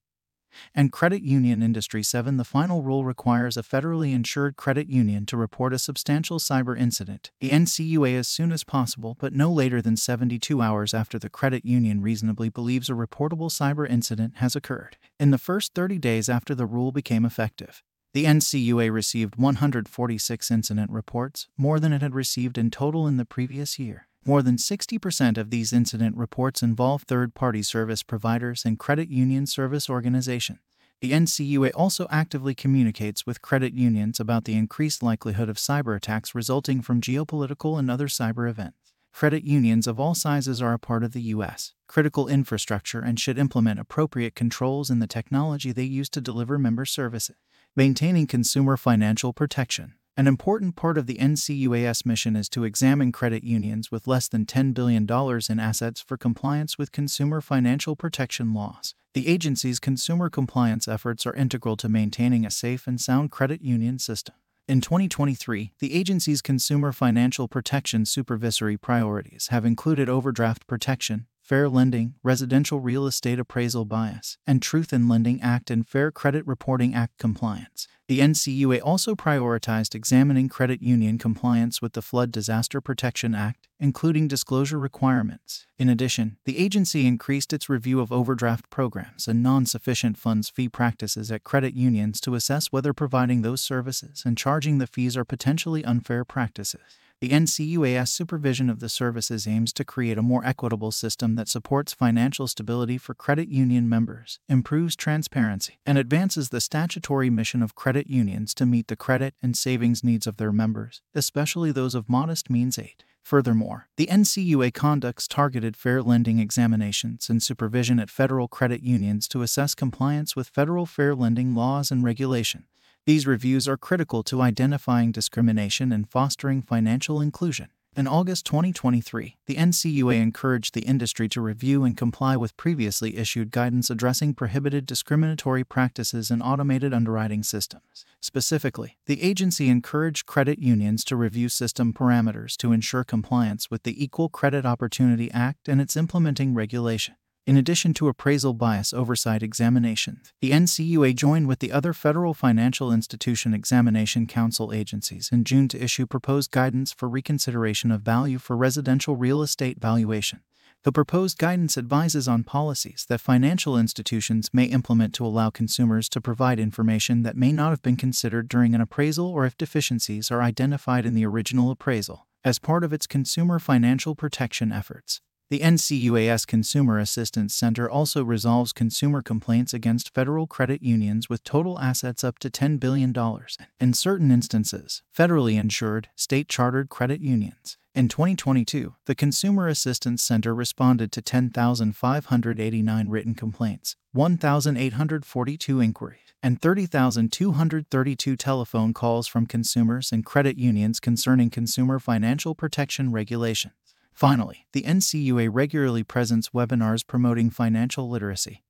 And 0.74 0.90
Credit 0.90 1.22
Union 1.22 1.62
Industry 1.62 2.02
7 2.02 2.38
The 2.38 2.44
final 2.44 2.82
rule 2.82 3.04
requires 3.04 3.58
a 3.58 3.62
federally 3.62 4.14
insured 4.14 4.56
credit 4.56 4.88
union 4.88 5.26
to 5.26 5.36
report 5.36 5.74
a 5.74 5.78
substantial 5.78 6.38
cyber 6.38 6.78
incident, 6.78 7.30
the 7.40 7.50
NCUA 7.50 8.18
as 8.18 8.28
soon 8.28 8.50
as 8.50 8.64
possible, 8.64 9.14
but 9.20 9.34
no 9.34 9.52
later 9.52 9.82
than 9.82 9.96
72 9.98 10.62
hours 10.62 10.94
after 10.94 11.18
the 11.18 11.30
credit 11.30 11.64
union 11.66 12.00
reasonably 12.00 12.48
believes 12.48 12.88
a 12.88 12.94
reportable 12.94 13.50
cyber 13.50 13.88
incident 13.88 14.36
has 14.36 14.56
occurred, 14.56 14.96
in 15.20 15.32
the 15.32 15.38
first 15.38 15.74
30 15.74 15.98
days 15.98 16.30
after 16.30 16.54
the 16.54 16.66
rule 16.66 16.92
became 16.92 17.26
effective. 17.26 17.82
The 18.14 18.26
NCUA 18.26 18.92
received 18.92 19.36
146 19.36 20.50
incident 20.50 20.90
reports, 20.90 21.48
more 21.56 21.80
than 21.80 21.94
it 21.94 22.02
had 22.02 22.14
received 22.14 22.58
in 22.58 22.70
total 22.70 23.06
in 23.06 23.16
the 23.16 23.24
previous 23.24 23.78
year. 23.78 24.06
More 24.26 24.42
than 24.42 24.56
60% 24.56 25.38
of 25.38 25.48
these 25.48 25.72
incident 25.72 26.18
reports 26.18 26.62
involve 26.62 27.04
third 27.04 27.34
party 27.34 27.62
service 27.62 28.02
providers 28.02 28.66
and 28.66 28.78
credit 28.78 29.08
union 29.08 29.46
service 29.46 29.88
organizations. 29.88 30.58
The 31.00 31.12
NCUA 31.12 31.72
also 31.74 32.06
actively 32.10 32.54
communicates 32.54 33.24
with 33.24 33.40
credit 33.40 33.72
unions 33.72 34.20
about 34.20 34.44
the 34.44 34.56
increased 34.56 35.02
likelihood 35.02 35.48
of 35.48 35.56
cyber 35.56 35.96
attacks 35.96 36.34
resulting 36.34 36.82
from 36.82 37.00
geopolitical 37.00 37.78
and 37.78 37.90
other 37.90 38.08
cyber 38.08 38.48
events. 38.48 38.92
Credit 39.14 39.42
unions 39.42 39.86
of 39.86 39.98
all 39.98 40.14
sizes 40.14 40.60
are 40.60 40.74
a 40.74 40.78
part 40.78 41.02
of 41.02 41.12
the 41.12 41.22
U.S. 41.22 41.72
critical 41.86 42.28
infrastructure 42.28 43.00
and 43.00 43.18
should 43.18 43.38
implement 43.38 43.80
appropriate 43.80 44.34
controls 44.34 44.90
in 44.90 44.98
the 44.98 45.06
technology 45.06 45.72
they 45.72 45.82
use 45.82 46.10
to 46.10 46.20
deliver 46.20 46.58
member 46.58 46.84
services. 46.84 47.36
Maintaining 47.74 48.26
consumer 48.26 48.76
financial 48.76 49.32
protection. 49.32 49.94
An 50.14 50.26
important 50.26 50.76
part 50.76 50.98
of 50.98 51.06
the 51.06 51.14
NCUA's 51.14 52.04
mission 52.04 52.36
is 52.36 52.50
to 52.50 52.64
examine 52.64 53.12
credit 53.12 53.44
unions 53.44 53.90
with 53.90 54.06
less 54.06 54.28
than 54.28 54.44
$10 54.44 54.74
billion 54.74 55.08
in 55.48 55.58
assets 55.58 56.02
for 56.02 56.18
compliance 56.18 56.76
with 56.76 56.92
consumer 56.92 57.40
financial 57.40 57.96
protection 57.96 58.52
laws. 58.52 58.94
The 59.14 59.26
agency's 59.26 59.78
consumer 59.78 60.28
compliance 60.28 60.86
efforts 60.86 61.24
are 61.24 61.32
integral 61.32 61.78
to 61.78 61.88
maintaining 61.88 62.44
a 62.44 62.50
safe 62.50 62.86
and 62.86 63.00
sound 63.00 63.30
credit 63.30 63.62
union 63.62 63.98
system. 63.98 64.34
In 64.68 64.82
2023, 64.82 65.72
the 65.78 65.94
agency's 65.94 66.42
consumer 66.42 66.92
financial 66.92 67.48
protection 67.48 68.04
supervisory 68.04 68.76
priorities 68.76 69.48
have 69.48 69.64
included 69.64 70.10
overdraft 70.10 70.66
protection, 70.66 71.26
Fair 71.52 71.68
Lending, 71.68 72.14
Residential 72.22 72.80
Real 72.80 73.06
Estate 73.06 73.38
Appraisal 73.38 73.84
Bias, 73.84 74.38
and 74.46 74.62
Truth 74.62 74.90
in 74.90 75.06
Lending 75.06 75.38
Act 75.42 75.70
and 75.70 75.86
Fair 75.86 76.10
Credit 76.10 76.46
Reporting 76.46 76.94
Act 76.94 77.18
compliance. 77.18 77.86
The 78.08 78.20
NCUA 78.20 78.80
also 78.82 79.14
prioritized 79.14 79.94
examining 79.94 80.48
credit 80.48 80.80
union 80.80 81.18
compliance 81.18 81.82
with 81.82 81.92
the 81.92 82.00
Flood 82.00 82.32
Disaster 82.32 82.80
Protection 82.80 83.34
Act, 83.34 83.68
including 83.78 84.28
disclosure 84.28 84.78
requirements. 84.78 85.66
In 85.78 85.90
addition, 85.90 86.38
the 86.46 86.56
agency 86.56 87.06
increased 87.06 87.52
its 87.52 87.68
review 87.68 88.00
of 88.00 88.10
overdraft 88.10 88.70
programs 88.70 89.28
and 89.28 89.42
non 89.42 89.66
sufficient 89.66 90.16
funds 90.16 90.48
fee 90.48 90.70
practices 90.70 91.30
at 91.30 91.44
credit 91.44 91.74
unions 91.74 92.18
to 92.22 92.34
assess 92.34 92.68
whether 92.68 92.94
providing 92.94 93.42
those 93.42 93.60
services 93.60 94.22
and 94.24 94.38
charging 94.38 94.78
the 94.78 94.86
fees 94.86 95.18
are 95.18 95.26
potentially 95.26 95.84
unfair 95.84 96.24
practices. 96.24 96.80
The 97.22 97.28
NCUA's 97.28 98.10
supervision 98.10 98.68
of 98.68 98.80
the 98.80 98.88
services 98.88 99.46
aims 99.46 99.72
to 99.74 99.84
create 99.84 100.18
a 100.18 100.22
more 100.22 100.44
equitable 100.44 100.90
system 100.90 101.36
that 101.36 101.46
supports 101.46 101.92
financial 101.92 102.48
stability 102.48 102.98
for 102.98 103.14
credit 103.14 103.48
union 103.48 103.88
members, 103.88 104.40
improves 104.48 104.96
transparency, 104.96 105.78
and 105.86 105.96
advances 105.96 106.48
the 106.48 106.60
statutory 106.60 107.30
mission 107.30 107.62
of 107.62 107.76
credit 107.76 108.08
unions 108.08 108.54
to 108.54 108.66
meet 108.66 108.88
the 108.88 108.96
credit 108.96 109.36
and 109.40 109.56
savings 109.56 110.02
needs 110.02 110.26
of 110.26 110.36
their 110.36 110.50
members, 110.50 111.00
especially 111.14 111.70
those 111.70 111.94
of 111.94 112.08
modest 112.08 112.50
means 112.50 112.76
aid. 112.76 113.04
Furthermore, 113.22 113.86
the 113.96 114.08
NCUA 114.08 114.74
conducts 114.74 115.28
targeted 115.28 115.76
fair 115.76 116.02
lending 116.02 116.40
examinations 116.40 117.30
and 117.30 117.40
supervision 117.40 118.00
at 118.00 118.10
federal 118.10 118.48
credit 118.48 118.82
unions 118.82 119.28
to 119.28 119.42
assess 119.42 119.76
compliance 119.76 120.34
with 120.34 120.48
federal 120.48 120.86
fair 120.86 121.14
lending 121.14 121.54
laws 121.54 121.92
and 121.92 122.02
regulations. 122.02 122.64
These 123.04 123.26
reviews 123.26 123.66
are 123.66 123.76
critical 123.76 124.22
to 124.22 124.40
identifying 124.40 125.10
discrimination 125.10 125.90
and 125.90 126.08
fostering 126.08 126.62
financial 126.62 127.20
inclusion. 127.20 127.70
In 127.96 128.06
August 128.06 128.46
2023, 128.46 129.38
the 129.46 129.56
NCUA 129.56 130.22
encouraged 130.22 130.72
the 130.72 130.82
industry 130.82 131.28
to 131.30 131.40
review 131.40 131.82
and 131.82 131.96
comply 131.96 132.36
with 132.36 132.56
previously 132.56 133.16
issued 133.16 133.50
guidance 133.50 133.90
addressing 133.90 134.34
prohibited 134.34 134.86
discriminatory 134.86 135.64
practices 135.64 136.30
in 136.30 136.40
automated 136.40 136.94
underwriting 136.94 137.42
systems. 137.42 138.06
Specifically, 138.20 138.98
the 139.06 139.20
agency 139.20 139.68
encouraged 139.68 140.26
credit 140.26 140.60
unions 140.60 141.02
to 141.06 141.16
review 141.16 141.48
system 141.48 141.92
parameters 141.92 142.56
to 142.58 142.70
ensure 142.70 143.02
compliance 143.02 143.68
with 143.68 143.82
the 143.82 144.02
Equal 144.02 144.28
Credit 144.28 144.64
Opportunity 144.64 145.28
Act 145.32 145.68
and 145.68 145.80
its 145.80 145.96
implementing 145.96 146.54
regulation. 146.54 147.16
In 147.44 147.56
addition 147.56 147.92
to 147.94 148.06
appraisal 148.06 148.54
bias 148.54 148.92
oversight 148.92 149.42
examinations, 149.42 150.32
the 150.40 150.52
NCUA 150.52 151.16
joined 151.16 151.48
with 151.48 151.58
the 151.58 151.72
other 151.72 151.92
federal 151.92 152.34
financial 152.34 152.92
institution 152.92 153.52
examination 153.52 154.28
council 154.28 154.72
agencies 154.72 155.28
in 155.32 155.42
June 155.42 155.66
to 155.68 155.82
issue 155.82 156.06
proposed 156.06 156.52
guidance 156.52 156.92
for 156.92 157.08
reconsideration 157.08 157.90
of 157.90 158.02
value 158.02 158.38
for 158.38 158.56
residential 158.56 159.16
real 159.16 159.42
estate 159.42 159.80
valuation. 159.80 160.38
The 160.84 160.92
proposed 160.92 161.36
guidance 161.36 161.76
advises 161.76 162.28
on 162.28 162.44
policies 162.44 163.06
that 163.08 163.20
financial 163.20 163.76
institutions 163.76 164.48
may 164.52 164.66
implement 164.66 165.12
to 165.14 165.26
allow 165.26 165.50
consumers 165.50 166.08
to 166.10 166.20
provide 166.20 166.60
information 166.60 167.24
that 167.24 167.36
may 167.36 167.50
not 167.50 167.70
have 167.70 167.82
been 167.82 167.96
considered 167.96 168.48
during 168.48 168.72
an 168.72 168.80
appraisal 168.80 169.26
or 169.26 169.46
if 169.46 169.58
deficiencies 169.58 170.30
are 170.30 170.42
identified 170.42 171.04
in 171.04 171.14
the 171.14 171.26
original 171.26 171.72
appraisal, 171.72 172.28
as 172.44 172.60
part 172.60 172.84
of 172.84 172.92
its 172.92 173.08
consumer 173.08 173.58
financial 173.58 174.14
protection 174.14 174.70
efforts. 174.70 175.20
The 175.52 175.60
NCUA's 175.60 176.46
Consumer 176.46 176.98
Assistance 176.98 177.54
Center 177.54 177.86
also 177.86 178.24
resolves 178.24 178.72
consumer 178.72 179.20
complaints 179.20 179.74
against 179.74 180.14
federal 180.14 180.46
credit 180.46 180.82
unions 180.82 181.28
with 181.28 181.44
total 181.44 181.78
assets 181.78 182.24
up 182.24 182.38
to 182.38 182.48
$10 182.48 182.80
billion. 182.80 183.14
And, 183.14 183.68
in 183.78 183.92
certain 183.92 184.30
instances, 184.30 185.02
federally 185.14 185.60
insured, 185.60 186.08
state 186.16 186.48
chartered 186.48 186.88
credit 186.88 187.20
unions. 187.20 187.76
In 187.94 188.08
2022, 188.08 188.94
the 189.04 189.14
Consumer 189.14 189.68
Assistance 189.68 190.22
Center 190.22 190.54
responded 190.54 191.12
to 191.12 191.20
10,589 191.20 193.08
written 193.10 193.34
complaints, 193.34 193.96
1,842 194.12 195.80
inquiries, 195.80 196.32
and 196.42 196.62
30,232 196.62 198.36
telephone 198.36 198.94
calls 198.94 199.26
from 199.28 199.44
consumers 199.44 200.12
and 200.12 200.24
credit 200.24 200.56
unions 200.56 200.98
concerning 200.98 201.50
consumer 201.50 201.98
financial 201.98 202.54
protection 202.54 203.12
regulation. 203.12 203.72
Finally, 204.12 204.66
the 204.72 204.82
NCUA 204.82 205.48
regularly 205.52 206.04
presents 206.04 206.50
webinars 206.50 207.06
promoting 207.06 207.50
financial 207.50 208.08
literacy 208.08 208.62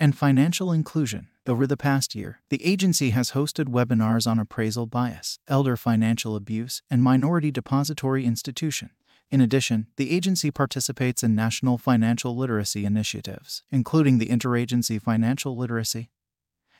and 0.00 0.16
financial 0.16 0.72
inclusion. 0.72 1.28
Over 1.46 1.66
the 1.66 1.76
past 1.76 2.14
year, 2.14 2.40
the 2.48 2.64
agency 2.64 3.10
has 3.10 3.32
hosted 3.32 3.66
webinars 3.66 4.26
on 4.26 4.38
appraisal 4.38 4.86
bias, 4.86 5.38
elder 5.46 5.76
financial 5.76 6.36
abuse, 6.36 6.82
and 6.90 7.02
minority 7.02 7.50
depository 7.50 8.24
institution. 8.24 8.90
In 9.30 9.40
addition, 9.40 9.88
the 9.96 10.10
agency 10.10 10.50
participates 10.50 11.22
in 11.22 11.34
national 11.34 11.78
financial 11.78 12.36
literacy 12.36 12.84
initiatives, 12.84 13.62
including 13.70 14.18
the 14.18 14.28
Interagency 14.28 15.00
Financial 15.00 15.56
Literacy 15.56 16.10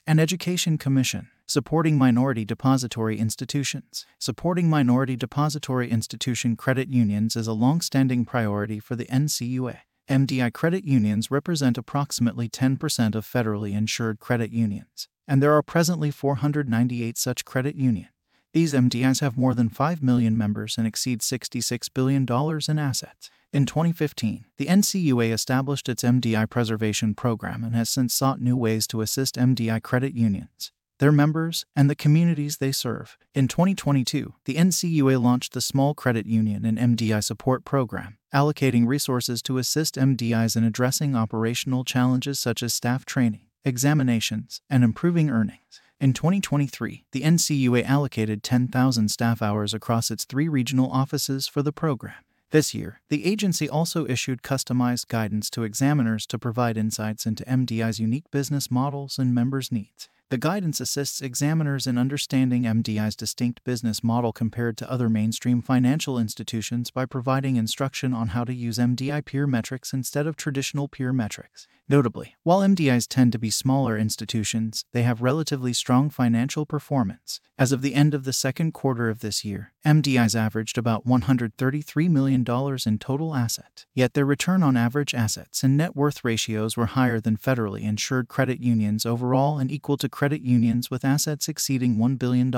and 0.07 0.21
Education 0.21 0.77
Commission, 0.77 1.29
supporting 1.47 1.97
minority 1.97 2.45
depository 2.45 3.19
institutions. 3.19 4.05
Supporting 4.19 4.69
minority 4.69 5.17
depository 5.17 5.91
institution 5.91 6.57
credit 6.57 6.89
unions 6.89 7.37
is 7.37 7.47
a 7.47 7.55
long-standing 7.55 8.25
priority 8.25 8.81
for 8.81 8.97
the 8.97 9.07
NCUA. 9.07 9.79
MDI 10.09 10.53
credit 10.53 10.85
unions 10.85 11.31
represent 11.31 11.79
approximately 11.79 12.49
10% 12.49 13.15
of 13.15 13.27
federally 13.27 13.75
insured 13.75 14.21
credit 14.21 14.53
unions, 14.53 15.09
and 15.27 15.43
there 15.43 15.55
are 15.55 15.63
presently 15.63 16.11
498 16.11 17.17
such 17.17 17.47
credit 17.47 17.75
unions. 17.75 18.11
These 18.53 18.75
MDIs 18.75 19.21
have 19.21 19.39
more 19.39 19.55
than 19.55 19.71
5 19.71 20.03
million 20.03 20.37
members 20.37 20.77
and 20.77 20.87
exceed 20.87 21.21
$66 21.21 21.89
billion 21.93 22.25
in 22.69 22.79
assets. 22.79 23.31
In 23.55 23.67
2015, 23.67 24.47
the 24.57 24.67
NCUA 24.67 25.33
established 25.33 25.89
its 25.89 26.03
MDI 26.03 26.51
preservation 26.51 27.15
program 27.15 27.63
and 27.63 27.73
has 27.77 27.89
since 27.89 28.13
sought 28.13 28.41
new 28.41 28.57
ways 28.57 28.85
to 28.89 29.01
assist 29.01 29.37
MDI 29.37 29.81
credit 29.81 30.13
unions, 30.13 30.73
their 30.99 31.13
members, 31.13 31.65
and 31.77 31.89
the 31.89 31.95
communities 31.95 32.57
they 32.57 32.73
serve. 32.73 33.17
In 33.33 33.47
2022, 33.47 34.35
the 34.45 34.57
NCUA 34.57 35.23
launched 35.23 35.53
the 35.53 35.61
Small 35.61 35.95
Credit 35.95 36.27
Union 36.27 36.65
and 36.65 36.79
MDI 36.99 37.23
Support 37.23 37.65
Program, 37.65 38.19
allocating 38.35 38.89
resources 38.89 39.41
to 39.43 39.59
assist 39.59 39.95
MDIs 39.95 40.57
in 40.57 40.65
addressing 40.65 41.15
operational 41.15 41.85
challenges 41.85 42.41
such 42.41 42.61
as 42.61 42.75
staff 42.75 43.05
training, 43.05 43.47
examinations, 43.65 44.63
and 44.69 44.83
improving 44.83 45.31
earnings. 45.31 45.81
In 46.01 46.13
2023, 46.13 47.05
the 47.13 47.23
NCUA 47.23 47.85
allocated 47.85 48.43
10,000 48.43 49.09
staff 49.13 49.41
hours 49.41 49.73
across 49.73 50.11
its 50.11 50.25
three 50.25 50.49
regional 50.49 50.91
offices 50.91 51.47
for 51.47 51.63
the 51.63 51.73
program. 51.73 52.17
This 52.55 52.73
year, 52.73 53.01
the 53.09 53.27
agency 53.27 53.69
also 53.69 54.07
issued 54.07 54.43
customized 54.43 55.09
guidance 55.09 55.51
to 55.51 55.65
examiners 55.65 56.25
to 56.29 56.39
provide 56.39 56.77
insights 56.77 57.27
into 57.27 57.43
MDI's 57.47 57.99
unique 57.99 58.31
business 58.31 58.71
models 58.71 59.19
and 59.19 59.35
members' 59.35 59.73
needs. 59.73 60.09
The 60.31 60.39
guidance 60.39 60.79
assists 60.79 61.21
examiners 61.21 61.89
in 61.89 61.99
understanding 61.99 62.63
MDI's 62.63 63.17
distinct 63.17 63.65
business 63.65 64.05
model 64.05 64.33
compared 64.33 64.77
to 64.77 64.89
other 64.89 65.09
mainstream 65.09 65.63
financial 65.63 66.17
institutions 66.17 66.93
by 66.93 67.07
providing 67.07 67.57
instruction 67.57 68.15
on 68.15 68.29
how 68.29 68.45
to 68.45 68.55
use 68.55 68.79
MDI 68.79 69.25
peer 69.25 69.49
metrics 69.49 69.93
instead 69.93 70.29
of 70.29 70.37
traditional 70.37 70.87
peer 70.87 71.13
metrics. 71.13 71.67
Notably, 71.87 72.35
while 72.45 72.61
MDIs 72.61 73.07
tend 73.07 73.33
to 73.33 73.39
be 73.39 73.51
smaller 73.51 73.99
institutions, 73.99 74.87
they 74.93 75.03
have 75.03 75.21
relatively 75.21 75.75
strong 75.75 76.09
financial 76.09 76.65
performance. 76.65 77.41
As 77.59 77.73
of 77.73 77.83
the 77.83 77.95
end 77.95 78.15
of 78.15 78.25
the 78.25 78.33
second 78.33 78.73
quarter 78.73 79.11
of 79.11 79.21
this 79.21 79.45
year, 79.45 79.75
MDIs 79.85 80.35
averaged 80.35 80.79
about 80.79 81.07
$133 81.07 82.11
million 82.11 82.41
in 82.87 82.99
total 82.99 83.35
asset. 83.35 83.85
Yet 83.93 84.15
their 84.15 84.25
return 84.25 84.63
on 84.63 84.79
average 84.79 85.15
assets 85.15 85.63
and 85.63 85.77
net 85.77 85.95
worth 85.95 86.25
ratios 86.25 86.75
were 86.75 86.87
higher 86.87 87.21
than 87.21 87.37
federally 87.37 87.83
insured 87.83 88.29
credit 88.29 88.61
unions 88.61 89.05
overall 89.05 89.59
and 89.59 89.71
equal 89.71 89.99
to 89.99 90.09
credit 90.09 90.41
unions 90.41 90.91
with 90.91 91.05
assets 91.05 91.49
exceeding 91.49 91.97
$1 91.97 92.19
billion. 92.19 92.51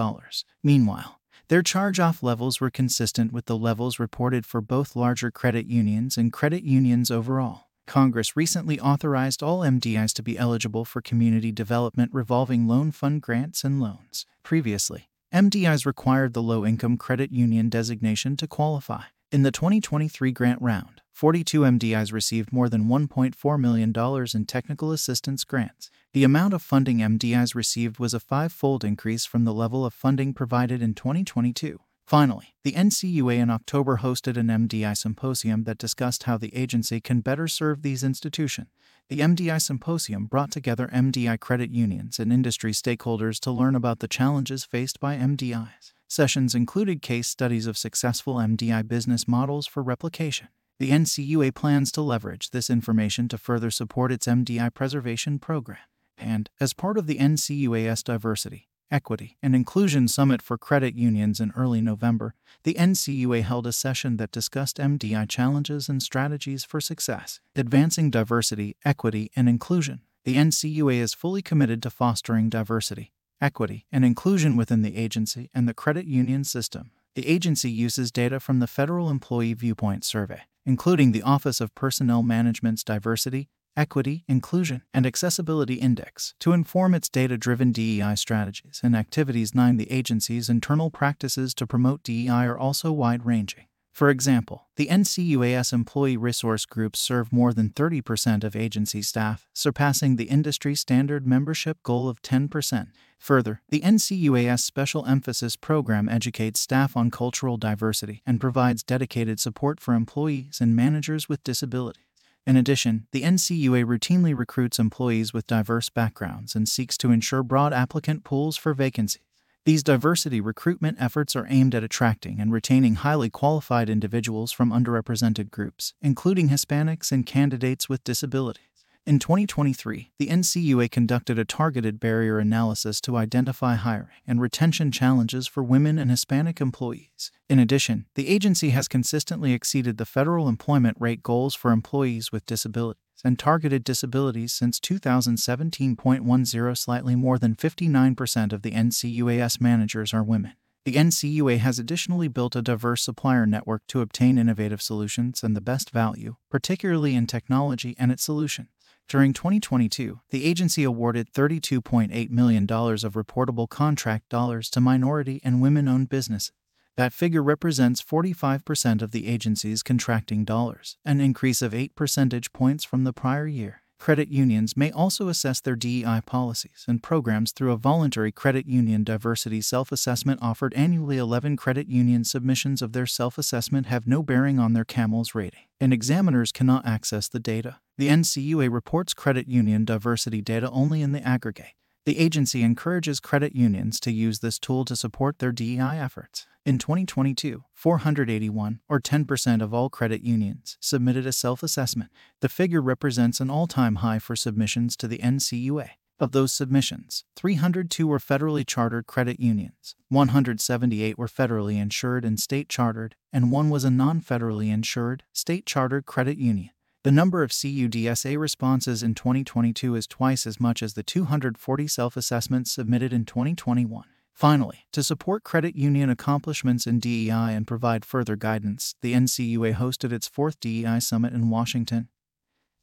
Meanwhile, 0.62 1.20
their 1.48 1.62
charge 1.62 1.98
off 1.98 2.22
levels 2.22 2.60
were 2.60 2.70
consistent 2.70 3.32
with 3.32 3.46
the 3.46 3.58
levels 3.58 3.98
reported 3.98 4.46
for 4.46 4.60
both 4.60 4.94
larger 4.94 5.32
credit 5.32 5.66
unions 5.66 6.16
and 6.16 6.32
credit 6.32 6.62
unions 6.62 7.10
overall. 7.10 7.65
Congress 7.86 8.36
recently 8.36 8.80
authorized 8.80 9.42
all 9.42 9.60
MDIs 9.60 10.12
to 10.14 10.22
be 10.22 10.36
eligible 10.36 10.84
for 10.84 11.00
Community 11.00 11.52
Development 11.52 12.10
Revolving 12.12 12.66
Loan 12.66 12.90
Fund 12.90 13.22
grants 13.22 13.64
and 13.64 13.80
loans. 13.80 14.26
Previously, 14.42 15.08
MDIs 15.32 15.86
required 15.86 16.34
the 16.34 16.42
Low 16.42 16.66
Income 16.66 16.98
Credit 16.98 17.30
Union 17.30 17.68
designation 17.68 18.36
to 18.38 18.46
qualify. 18.46 19.02
In 19.32 19.42
the 19.42 19.50
2023 19.50 20.32
grant 20.32 20.60
round, 20.60 21.00
42 21.12 21.60
MDIs 21.60 22.12
received 22.12 22.52
more 22.52 22.68
than 22.68 22.86
$1.4 22.86 23.60
million 23.60 23.92
in 24.34 24.44
technical 24.46 24.92
assistance 24.92 25.44
grants. 25.44 25.90
The 26.12 26.24
amount 26.24 26.54
of 26.54 26.62
funding 26.62 26.98
MDIs 26.98 27.54
received 27.54 27.98
was 27.98 28.14
a 28.14 28.20
five 28.20 28.52
fold 28.52 28.84
increase 28.84 29.24
from 29.24 29.44
the 29.44 29.54
level 29.54 29.84
of 29.84 29.94
funding 29.94 30.32
provided 30.32 30.82
in 30.82 30.94
2022. 30.94 31.80
Finally, 32.06 32.54
the 32.62 32.72
NCUA 32.72 33.38
in 33.38 33.50
October 33.50 33.96
hosted 33.96 34.36
an 34.36 34.46
MDI 34.46 34.96
symposium 34.96 35.64
that 35.64 35.76
discussed 35.76 36.22
how 36.22 36.38
the 36.38 36.54
agency 36.54 37.00
can 37.00 37.20
better 37.20 37.48
serve 37.48 37.82
these 37.82 38.04
institutions. 38.04 38.68
The 39.08 39.18
MDI 39.18 39.60
symposium 39.60 40.26
brought 40.26 40.52
together 40.52 40.88
MDI 40.92 41.40
credit 41.40 41.70
unions 41.70 42.20
and 42.20 42.32
industry 42.32 42.70
stakeholders 42.70 43.40
to 43.40 43.50
learn 43.50 43.74
about 43.74 43.98
the 43.98 44.06
challenges 44.06 44.64
faced 44.64 45.00
by 45.00 45.16
MDIs. 45.16 45.94
Sessions 46.06 46.54
included 46.54 47.02
case 47.02 47.26
studies 47.26 47.66
of 47.66 47.76
successful 47.76 48.36
MDI 48.36 48.86
business 48.86 49.26
models 49.26 49.66
for 49.66 49.82
replication. 49.82 50.46
The 50.78 50.90
NCUA 50.90 51.54
plans 51.56 51.90
to 51.92 52.02
leverage 52.02 52.50
this 52.50 52.70
information 52.70 53.26
to 53.28 53.38
further 53.38 53.72
support 53.72 54.12
its 54.12 54.28
MDI 54.28 54.72
preservation 54.72 55.40
program. 55.40 55.78
And, 56.16 56.50
as 56.60 56.72
part 56.72 56.98
of 56.98 57.08
the 57.08 57.18
NCUA's 57.18 58.04
diversity, 58.04 58.68
Equity 58.90 59.36
and 59.42 59.54
Inclusion 59.54 60.06
Summit 60.06 60.40
for 60.40 60.56
Credit 60.56 60.94
Unions 60.94 61.40
in 61.40 61.52
early 61.56 61.80
November, 61.80 62.34
the 62.62 62.74
NCUA 62.74 63.42
held 63.42 63.66
a 63.66 63.72
session 63.72 64.16
that 64.18 64.30
discussed 64.30 64.76
MDI 64.76 65.28
challenges 65.28 65.88
and 65.88 66.02
strategies 66.02 66.64
for 66.64 66.80
success, 66.80 67.40
advancing 67.56 68.10
diversity, 68.10 68.76
equity, 68.84 69.30
and 69.34 69.48
inclusion. 69.48 70.02
The 70.24 70.36
NCUA 70.36 70.96
is 70.96 71.14
fully 71.14 71.42
committed 71.42 71.82
to 71.82 71.90
fostering 71.90 72.48
diversity, 72.48 73.12
equity, 73.40 73.86
and 73.90 74.04
inclusion 74.04 74.56
within 74.56 74.82
the 74.82 74.96
agency 74.96 75.50
and 75.52 75.68
the 75.68 75.74
credit 75.74 76.06
union 76.06 76.44
system. 76.44 76.90
The 77.16 77.26
agency 77.26 77.70
uses 77.70 78.12
data 78.12 78.38
from 78.38 78.60
the 78.60 78.66
Federal 78.66 79.10
Employee 79.10 79.54
Viewpoint 79.54 80.04
Survey, 80.04 80.42
including 80.64 81.12
the 81.12 81.22
Office 81.22 81.60
of 81.60 81.74
Personnel 81.74 82.22
Management's 82.22 82.84
Diversity, 82.84 83.48
Equity, 83.76 84.24
Inclusion, 84.26 84.82
and 84.94 85.06
Accessibility 85.06 85.74
Index 85.74 86.34
to 86.40 86.52
inform 86.52 86.94
its 86.94 87.08
data 87.08 87.36
driven 87.36 87.72
DEI 87.72 88.14
strategies 88.16 88.80
and 88.82 88.96
activities. 88.96 89.54
9. 89.54 89.76
The 89.76 89.90
agency's 89.92 90.48
internal 90.48 90.90
practices 90.90 91.54
to 91.54 91.66
promote 91.66 92.02
DEI 92.02 92.46
are 92.46 92.58
also 92.58 92.92
wide 92.92 93.26
ranging. 93.26 93.66
For 93.96 94.10
example, 94.10 94.66
the 94.76 94.88
NCUA's 94.88 95.72
employee 95.72 96.18
resource 96.18 96.66
groups 96.66 96.98
serve 96.98 97.32
more 97.32 97.54
than 97.54 97.70
30% 97.70 98.44
of 98.44 98.54
agency 98.54 99.00
staff, 99.00 99.48
surpassing 99.54 100.16
the 100.16 100.24
industry 100.24 100.74
standard 100.74 101.26
membership 101.26 101.82
goal 101.82 102.06
of 102.06 102.20
10%. 102.20 102.88
Further, 103.18 103.62
the 103.70 103.80
NCUA's 103.80 104.62
Special 104.62 105.06
Emphasis 105.06 105.56
Program 105.56 106.10
educates 106.10 106.60
staff 106.60 106.94
on 106.94 107.10
cultural 107.10 107.56
diversity 107.56 108.20
and 108.26 108.38
provides 108.38 108.82
dedicated 108.82 109.40
support 109.40 109.80
for 109.80 109.94
employees 109.94 110.58
and 110.60 110.76
managers 110.76 111.26
with 111.26 111.42
disabilities. 111.42 112.05
In 112.46 112.56
addition, 112.56 113.08
the 113.10 113.22
NCUA 113.22 113.84
routinely 113.84 114.38
recruits 114.38 114.78
employees 114.78 115.32
with 115.32 115.48
diverse 115.48 115.88
backgrounds 115.88 116.54
and 116.54 116.68
seeks 116.68 116.96
to 116.98 117.10
ensure 117.10 117.42
broad 117.42 117.72
applicant 117.72 118.22
pools 118.22 118.56
for 118.56 118.72
vacancies. 118.72 119.22
These 119.64 119.82
diversity 119.82 120.40
recruitment 120.40 120.98
efforts 121.00 121.34
are 121.34 121.48
aimed 121.50 121.74
at 121.74 121.82
attracting 121.82 122.38
and 122.38 122.52
retaining 122.52 122.94
highly 122.94 123.30
qualified 123.30 123.90
individuals 123.90 124.52
from 124.52 124.70
underrepresented 124.70 125.50
groups, 125.50 125.94
including 126.00 126.50
Hispanics 126.50 127.10
and 127.10 127.26
candidates 127.26 127.88
with 127.88 128.04
disabilities. 128.04 128.75
In 129.06 129.20
2023, 129.20 130.10
the 130.18 130.26
NCUA 130.26 130.90
conducted 130.90 131.38
a 131.38 131.44
targeted 131.44 132.00
barrier 132.00 132.40
analysis 132.40 133.00
to 133.02 133.16
identify 133.16 133.76
hiring 133.76 134.08
and 134.26 134.40
retention 134.40 134.90
challenges 134.90 135.46
for 135.46 135.62
women 135.62 135.96
and 135.96 136.10
Hispanic 136.10 136.60
employees. 136.60 137.30
In 137.48 137.60
addition, 137.60 138.06
the 138.16 138.26
agency 138.26 138.70
has 138.70 138.88
consistently 138.88 139.52
exceeded 139.52 139.98
the 139.98 140.06
federal 140.06 140.48
employment 140.48 140.96
rate 140.98 141.22
goals 141.22 141.54
for 141.54 141.70
employees 141.70 142.32
with 142.32 142.46
disabilities 142.46 143.00
and 143.24 143.38
targeted 143.38 143.84
disabilities 143.84 144.52
since 144.52 144.80
2017.10. 144.80 146.76
Slightly 146.76 147.14
more 147.14 147.38
than 147.38 147.54
59% 147.54 148.52
of 148.52 148.62
the 148.62 148.72
NCUA's 148.72 149.60
managers 149.60 150.12
are 150.12 150.24
women. 150.24 150.54
The 150.84 150.94
NCUA 150.94 151.58
has 151.58 151.78
additionally 151.78 152.28
built 152.28 152.54
a 152.54 152.62
diverse 152.62 153.02
supplier 153.02 153.46
network 153.46 153.82
to 153.88 154.00
obtain 154.00 154.38
innovative 154.38 154.82
solutions 154.82 155.42
and 155.42 155.56
the 155.56 155.60
best 155.60 155.90
value, 155.90 156.36
particularly 156.50 157.14
in 157.14 157.26
technology 157.26 157.94
and 157.98 158.12
its 158.12 158.22
solutions. 158.22 158.68
During 159.08 159.32
2022, 159.32 160.20
the 160.30 160.44
agency 160.44 160.82
awarded 160.82 161.32
$32.8 161.32 162.30
million 162.30 162.64
of 162.64 163.14
reportable 163.14 163.68
contract 163.68 164.28
dollars 164.28 164.68
to 164.70 164.80
minority 164.80 165.40
and 165.44 165.62
women 165.62 165.86
owned 165.86 166.08
businesses. 166.08 166.50
That 166.96 167.12
figure 167.12 167.42
represents 167.42 168.02
45% 168.02 169.02
of 169.02 169.12
the 169.12 169.28
agency's 169.28 169.84
contracting 169.84 170.44
dollars, 170.44 170.96
an 171.04 171.20
increase 171.20 171.62
of 171.62 171.72
8 171.72 171.94
percentage 171.94 172.52
points 172.52 172.82
from 172.82 173.04
the 173.04 173.12
prior 173.12 173.46
year. 173.46 173.82
Credit 173.98 174.28
unions 174.28 174.76
may 174.76 174.90
also 174.92 175.28
assess 175.28 175.60
their 175.60 175.74
DEI 175.74 176.20
policies 176.26 176.84
and 176.86 177.02
programs 177.02 177.52
through 177.52 177.72
a 177.72 177.76
voluntary 177.76 178.30
credit 178.30 178.66
union 178.66 179.02
diversity 179.04 179.60
self 179.60 179.90
assessment 179.90 180.40
offered 180.42 180.74
annually. 180.74 181.16
11 181.18 181.56
credit 181.56 181.88
union 181.88 182.24
submissions 182.24 182.82
of 182.82 182.92
their 182.92 183.06
self 183.06 183.38
assessment 183.38 183.86
have 183.86 184.06
no 184.06 184.22
bearing 184.22 184.58
on 184.58 184.74
their 184.74 184.84
CAMELS 184.84 185.34
rating, 185.34 185.66
and 185.80 185.92
examiners 185.92 186.52
cannot 186.52 186.86
access 186.86 187.28
the 187.28 187.40
data. 187.40 187.78
The 187.98 188.08
NCUA 188.08 188.70
reports 188.70 189.14
credit 189.14 189.48
union 189.48 189.84
diversity 189.84 190.42
data 190.42 190.70
only 190.70 191.02
in 191.02 191.12
the 191.12 191.26
aggregate. 191.26 191.74
The 192.06 192.20
agency 192.20 192.62
encourages 192.62 193.18
credit 193.18 193.56
unions 193.56 193.98
to 193.98 194.12
use 194.12 194.38
this 194.38 194.60
tool 194.60 194.84
to 194.84 194.94
support 194.94 195.40
their 195.40 195.50
DEI 195.50 195.98
efforts. 195.98 196.46
In 196.64 196.78
2022, 196.78 197.64
481, 197.74 198.78
or 198.88 199.00
10% 199.00 199.60
of 199.60 199.74
all 199.74 199.90
credit 199.90 200.22
unions, 200.22 200.78
submitted 200.80 201.26
a 201.26 201.32
self 201.32 201.64
assessment. 201.64 202.12
The 202.42 202.48
figure 202.48 202.80
represents 202.80 203.40
an 203.40 203.50
all 203.50 203.66
time 203.66 203.96
high 203.96 204.20
for 204.20 204.36
submissions 204.36 204.96
to 204.98 205.08
the 205.08 205.18
NCUA. 205.18 205.88
Of 206.20 206.30
those 206.30 206.52
submissions, 206.52 207.24
302 207.34 208.06
were 208.06 208.20
federally 208.20 208.64
chartered 208.64 209.08
credit 209.08 209.40
unions, 209.40 209.96
178 210.08 211.18
were 211.18 211.26
federally 211.26 211.82
insured 211.82 212.24
and 212.24 212.38
state 212.38 212.68
chartered, 212.68 213.16
and 213.32 213.50
one 213.50 213.68
was 213.68 213.82
a 213.84 213.90
non 213.90 214.20
federally 214.20 214.72
insured, 214.72 215.24
state 215.32 215.66
chartered 215.66 216.06
credit 216.06 216.38
union. 216.38 216.70
The 217.06 217.12
number 217.12 217.44
of 217.44 217.52
CUDSA 217.52 218.36
responses 218.36 219.04
in 219.04 219.14
2022 219.14 219.94
is 219.94 220.08
twice 220.08 220.44
as 220.44 220.58
much 220.58 220.82
as 220.82 220.94
the 220.94 221.04
240 221.04 221.86
self 221.86 222.16
assessments 222.16 222.72
submitted 222.72 223.12
in 223.12 223.24
2021. 223.24 224.02
Finally, 224.32 224.86
to 224.90 225.04
support 225.04 225.44
credit 225.44 225.76
union 225.76 226.10
accomplishments 226.10 226.84
in 226.84 226.98
DEI 226.98 227.54
and 227.54 227.64
provide 227.64 228.04
further 228.04 228.34
guidance, 228.34 228.96
the 229.02 229.12
NCUA 229.12 229.74
hosted 229.74 230.10
its 230.10 230.26
fourth 230.26 230.58
DEI 230.58 230.98
Summit 230.98 231.32
in 231.32 231.48
Washington, 231.48 232.08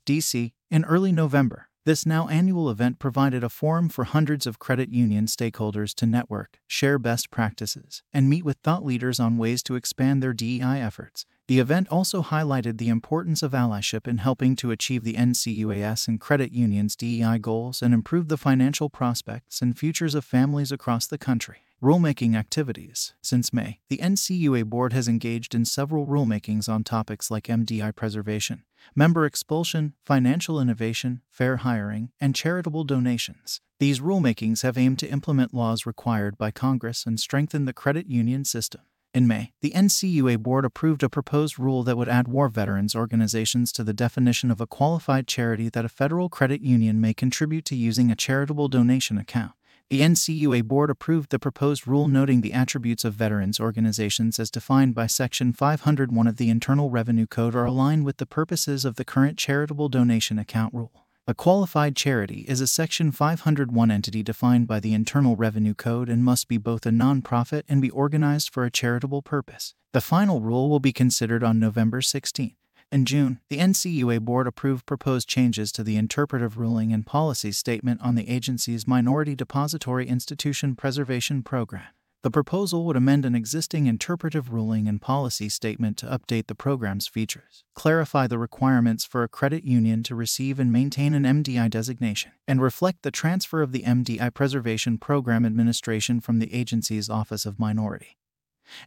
D.C., 0.05 0.53
in 0.71 0.86
early 0.86 1.12
November. 1.12 1.67
This 1.83 2.05
now 2.05 2.29
annual 2.29 2.69
event 2.69 2.99
provided 2.99 3.43
a 3.43 3.49
forum 3.49 3.89
for 3.89 4.05
hundreds 4.05 4.47
of 4.47 4.57
credit 4.57 4.88
union 4.88 5.25
stakeholders 5.25 5.93
to 5.95 6.05
network, 6.05 6.59
share 6.65 6.97
best 6.97 7.29
practices, 7.29 8.03
and 8.13 8.29
meet 8.29 8.45
with 8.45 8.55
thought 8.63 8.86
leaders 8.86 9.19
on 9.19 9.38
ways 9.38 9.62
to 9.63 9.75
expand 9.75 10.23
their 10.23 10.31
DEI 10.31 10.79
efforts. 10.79 11.25
The 11.47 11.60
event 11.60 11.89
also 11.89 12.21
highlighted 12.21 12.77
the 12.77 12.88
importance 12.88 13.43
of 13.43 13.51
allyship 13.51 14.08
in 14.08 14.19
helping 14.19 14.56
to 14.58 14.71
achieve 14.71 15.03
the 15.03 15.15
NCUA's 15.15 16.08
and 16.08 16.19
credit 16.19 16.53
unions' 16.53 16.95
DEI 16.95 17.38
goals 17.38 17.82
and 17.82 17.93
improve 17.93 18.29
the 18.29 18.38
financial 18.38 18.89
prospects 18.89 19.62
and 19.62 19.77
futures 19.77 20.15
of 20.15 20.23
families 20.23 20.71
across 20.71 21.06
the 21.06 21.17
country. 21.17 21.63
Rulemaking 21.82 22.34
activities. 22.34 23.13
Since 23.21 23.51
May, 23.51 23.82
the 23.89 23.97
NCUA 23.97 24.63
board 24.67 24.93
has 24.93 25.10
engaged 25.10 25.53
in 25.53 25.65
several 25.65 26.08
rulemakings 26.08 26.69
on 26.69 26.86
topics 26.86 27.29
like 27.29 27.47
MDI 27.47 27.93
preservation, 27.93 28.63
member 28.95 29.25
expulsion, 29.25 29.95
financial 30.06 30.62
innovation, 30.62 31.23
fair 31.29 31.58
hiring, 31.58 32.12
and 32.21 32.34
charitable 32.34 32.86
donations. 32.86 33.60
These 33.79 33.99
rulemakings 33.99 34.63
have 34.63 34.77
aimed 34.77 34.99
to 34.99 35.10
implement 35.10 35.53
laws 35.53 35.86
required 35.86 36.38
by 36.38 36.51
Congress 36.51 37.06
and 37.06 37.19
strengthen 37.19 37.65
the 37.65 37.73
credit 37.73 38.08
union 38.08 38.45
system. 38.45 38.84
In 39.13 39.28
May, 39.28 39.54
the 39.62 39.69
NCUA 39.76 40.39
board 40.39 40.65
approved 40.65 41.04
a 41.04 41.10
proposed 41.10 41.60
rule 41.60 41.84
that 41.84 41.97
would 41.97 42.10
add 42.10 42.28
war 42.28 42.49
veterans 42.49 42.95
organizations 42.95 43.71
to 43.73 43.84
the 43.84 43.93
definition 43.93 44.49
of 44.49 44.60
a 44.60 44.65
qualified 44.65 45.28
charity 45.28 45.69
that 45.69 45.86
a 45.86 45.89
federal 45.89 46.30
credit 46.30 46.62
union 46.62 46.99
may 46.99 47.13
contribute 47.13 47.63
to 47.65 47.76
using 47.76 48.10
a 48.10 48.15
charitable 48.15 48.69
donation 48.69 49.19
account. 49.19 49.52
The 49.91 50.02
NCUA 50.02 50.63
board 50.63 50.89
approved 50.89 51.30
the 51.30 51.38
proposed 51.38 51.88
rule 51.88 52.08
noting 52.08 52.41
the 52.41 52.54
attributes 52.54 53.06
of 53.06 53.13
veterans 53.13 53.60
organizations 53.60 54.39
as 54.39 54.49
defined 54.49 54.95
by 54.95 55.06
Section 55.06 55.54
501 55.54 56.26
of 56.26 56.38
the 56.38 56.49
Internal 56.49 56.89
Revenue 56.89 57.28
Code 57.28 57.54
are 57.54 57.65
aligned 57.65 58.06
with 58.06 58.17
the 58.17 58.26
purposes 58.26 58.84
of 58.84 58.95
the 58.95 59.06
current 59.06 59.38
charitable 59.38 59.89
donation 59.89 60.39
account 60.39 60.73
rule. 60.73 61.03
A 61.25 61.33
qualified 61.33 61.95
charity 61.95 62.43
is 62.49 62.59
a 62.59 62.67
Section 62.67 63.09
501 63.09 63.89
entity 63.89 64.23
defined 64.23 64.67
by 64.67 64.81
the 64.81 64.93
Internal 64.93 65.38
Revenue 65.38 65.73
Code 65.73 66.09
and 66.09 66.21
must 66.21 66.49
be 66.49 66.57
both 66.57 66.86
a 66.86 66.89
nonprofit 66.89 67.63
and 67.69 67.81
be 67.81 67.89
organized 67.89 68.49
for 68.53 68.65
a 68.65 68.69
charitable 68.69 69.21
purpose. 69.21 69.73
The 69.93 70.01
final 70.01 70.41
rule 70.41 70.69
will 70.69 70.81
be 70.81 70.91
considered 70.91 71.41
on 71.41 71.59
November 71.59 72.01
16. 72.01 72.57
In 72.91 73.05
June, 73.05 73.39
the 73.49 73.59
NCUA 73.59 74.19
board 74.19 74.47
approved 74.47 74.86
proposed 74.86 75.29
changes 75.29 75.71
to 75.71 75.83
the 75.83 75.95
interpretive 75.95 76.57
ruling 76.57 76.91
and 76.91 77.05
policy 77.05 77.53
statement 77.53 78.01
on 78.01 78.15
the 78.15 78.29
agency's 78.29 78.86
Minority 78.86 79.33
Depository 79.33 80.09
Institution 80.09 80.75
Preservation 80.75 81.41
Program. 81.41 81.88
The 82.23 82.31
proposal 82.31 82.86
would 82.86 82.95
amend 82.95 83.25
an 83.25 83.36
existing 83.36 83.86
interpretive 83.86 84.53
ruling 84.53 84.88
and 84.88 85.01
policy 85.01 85.49
statement 85.49 85.97
to 85.97 86.05
update 86.05 86.47
the 86.47 86.55
program's 86.55 87.05
features, 87.05 87.65
clarify 87.75 88.27
the 88.27 88.39
requirements 88.39 89.03
for 89.03 89.23
a 89.23 89.27
credit 89.27 89.65
union 89.65 90.03
to 90.03 90.15
receive 90.15 90.57
and 90.57 90.71
maintain 90.71 91.13
an 91.13 91.23
MDI 91.23 91.69
designation, 91.69 92.31
and 92.47 92.62
reflect 92.62 93.01
the 93.01 93.12
transfer 93.12 93.62
of 93.62 93.73
the 93.73 93.83
MDI 93.83 94.33
Preservation 94.33 94.97
Program 94.97 95.45
administration 95.45 96.21
from 96.21 96.39
the 96.39 96.53
agency's 96.53 97.09
Office 97.09 97.45
of 97.45 97.59
Minority 97.59 98.17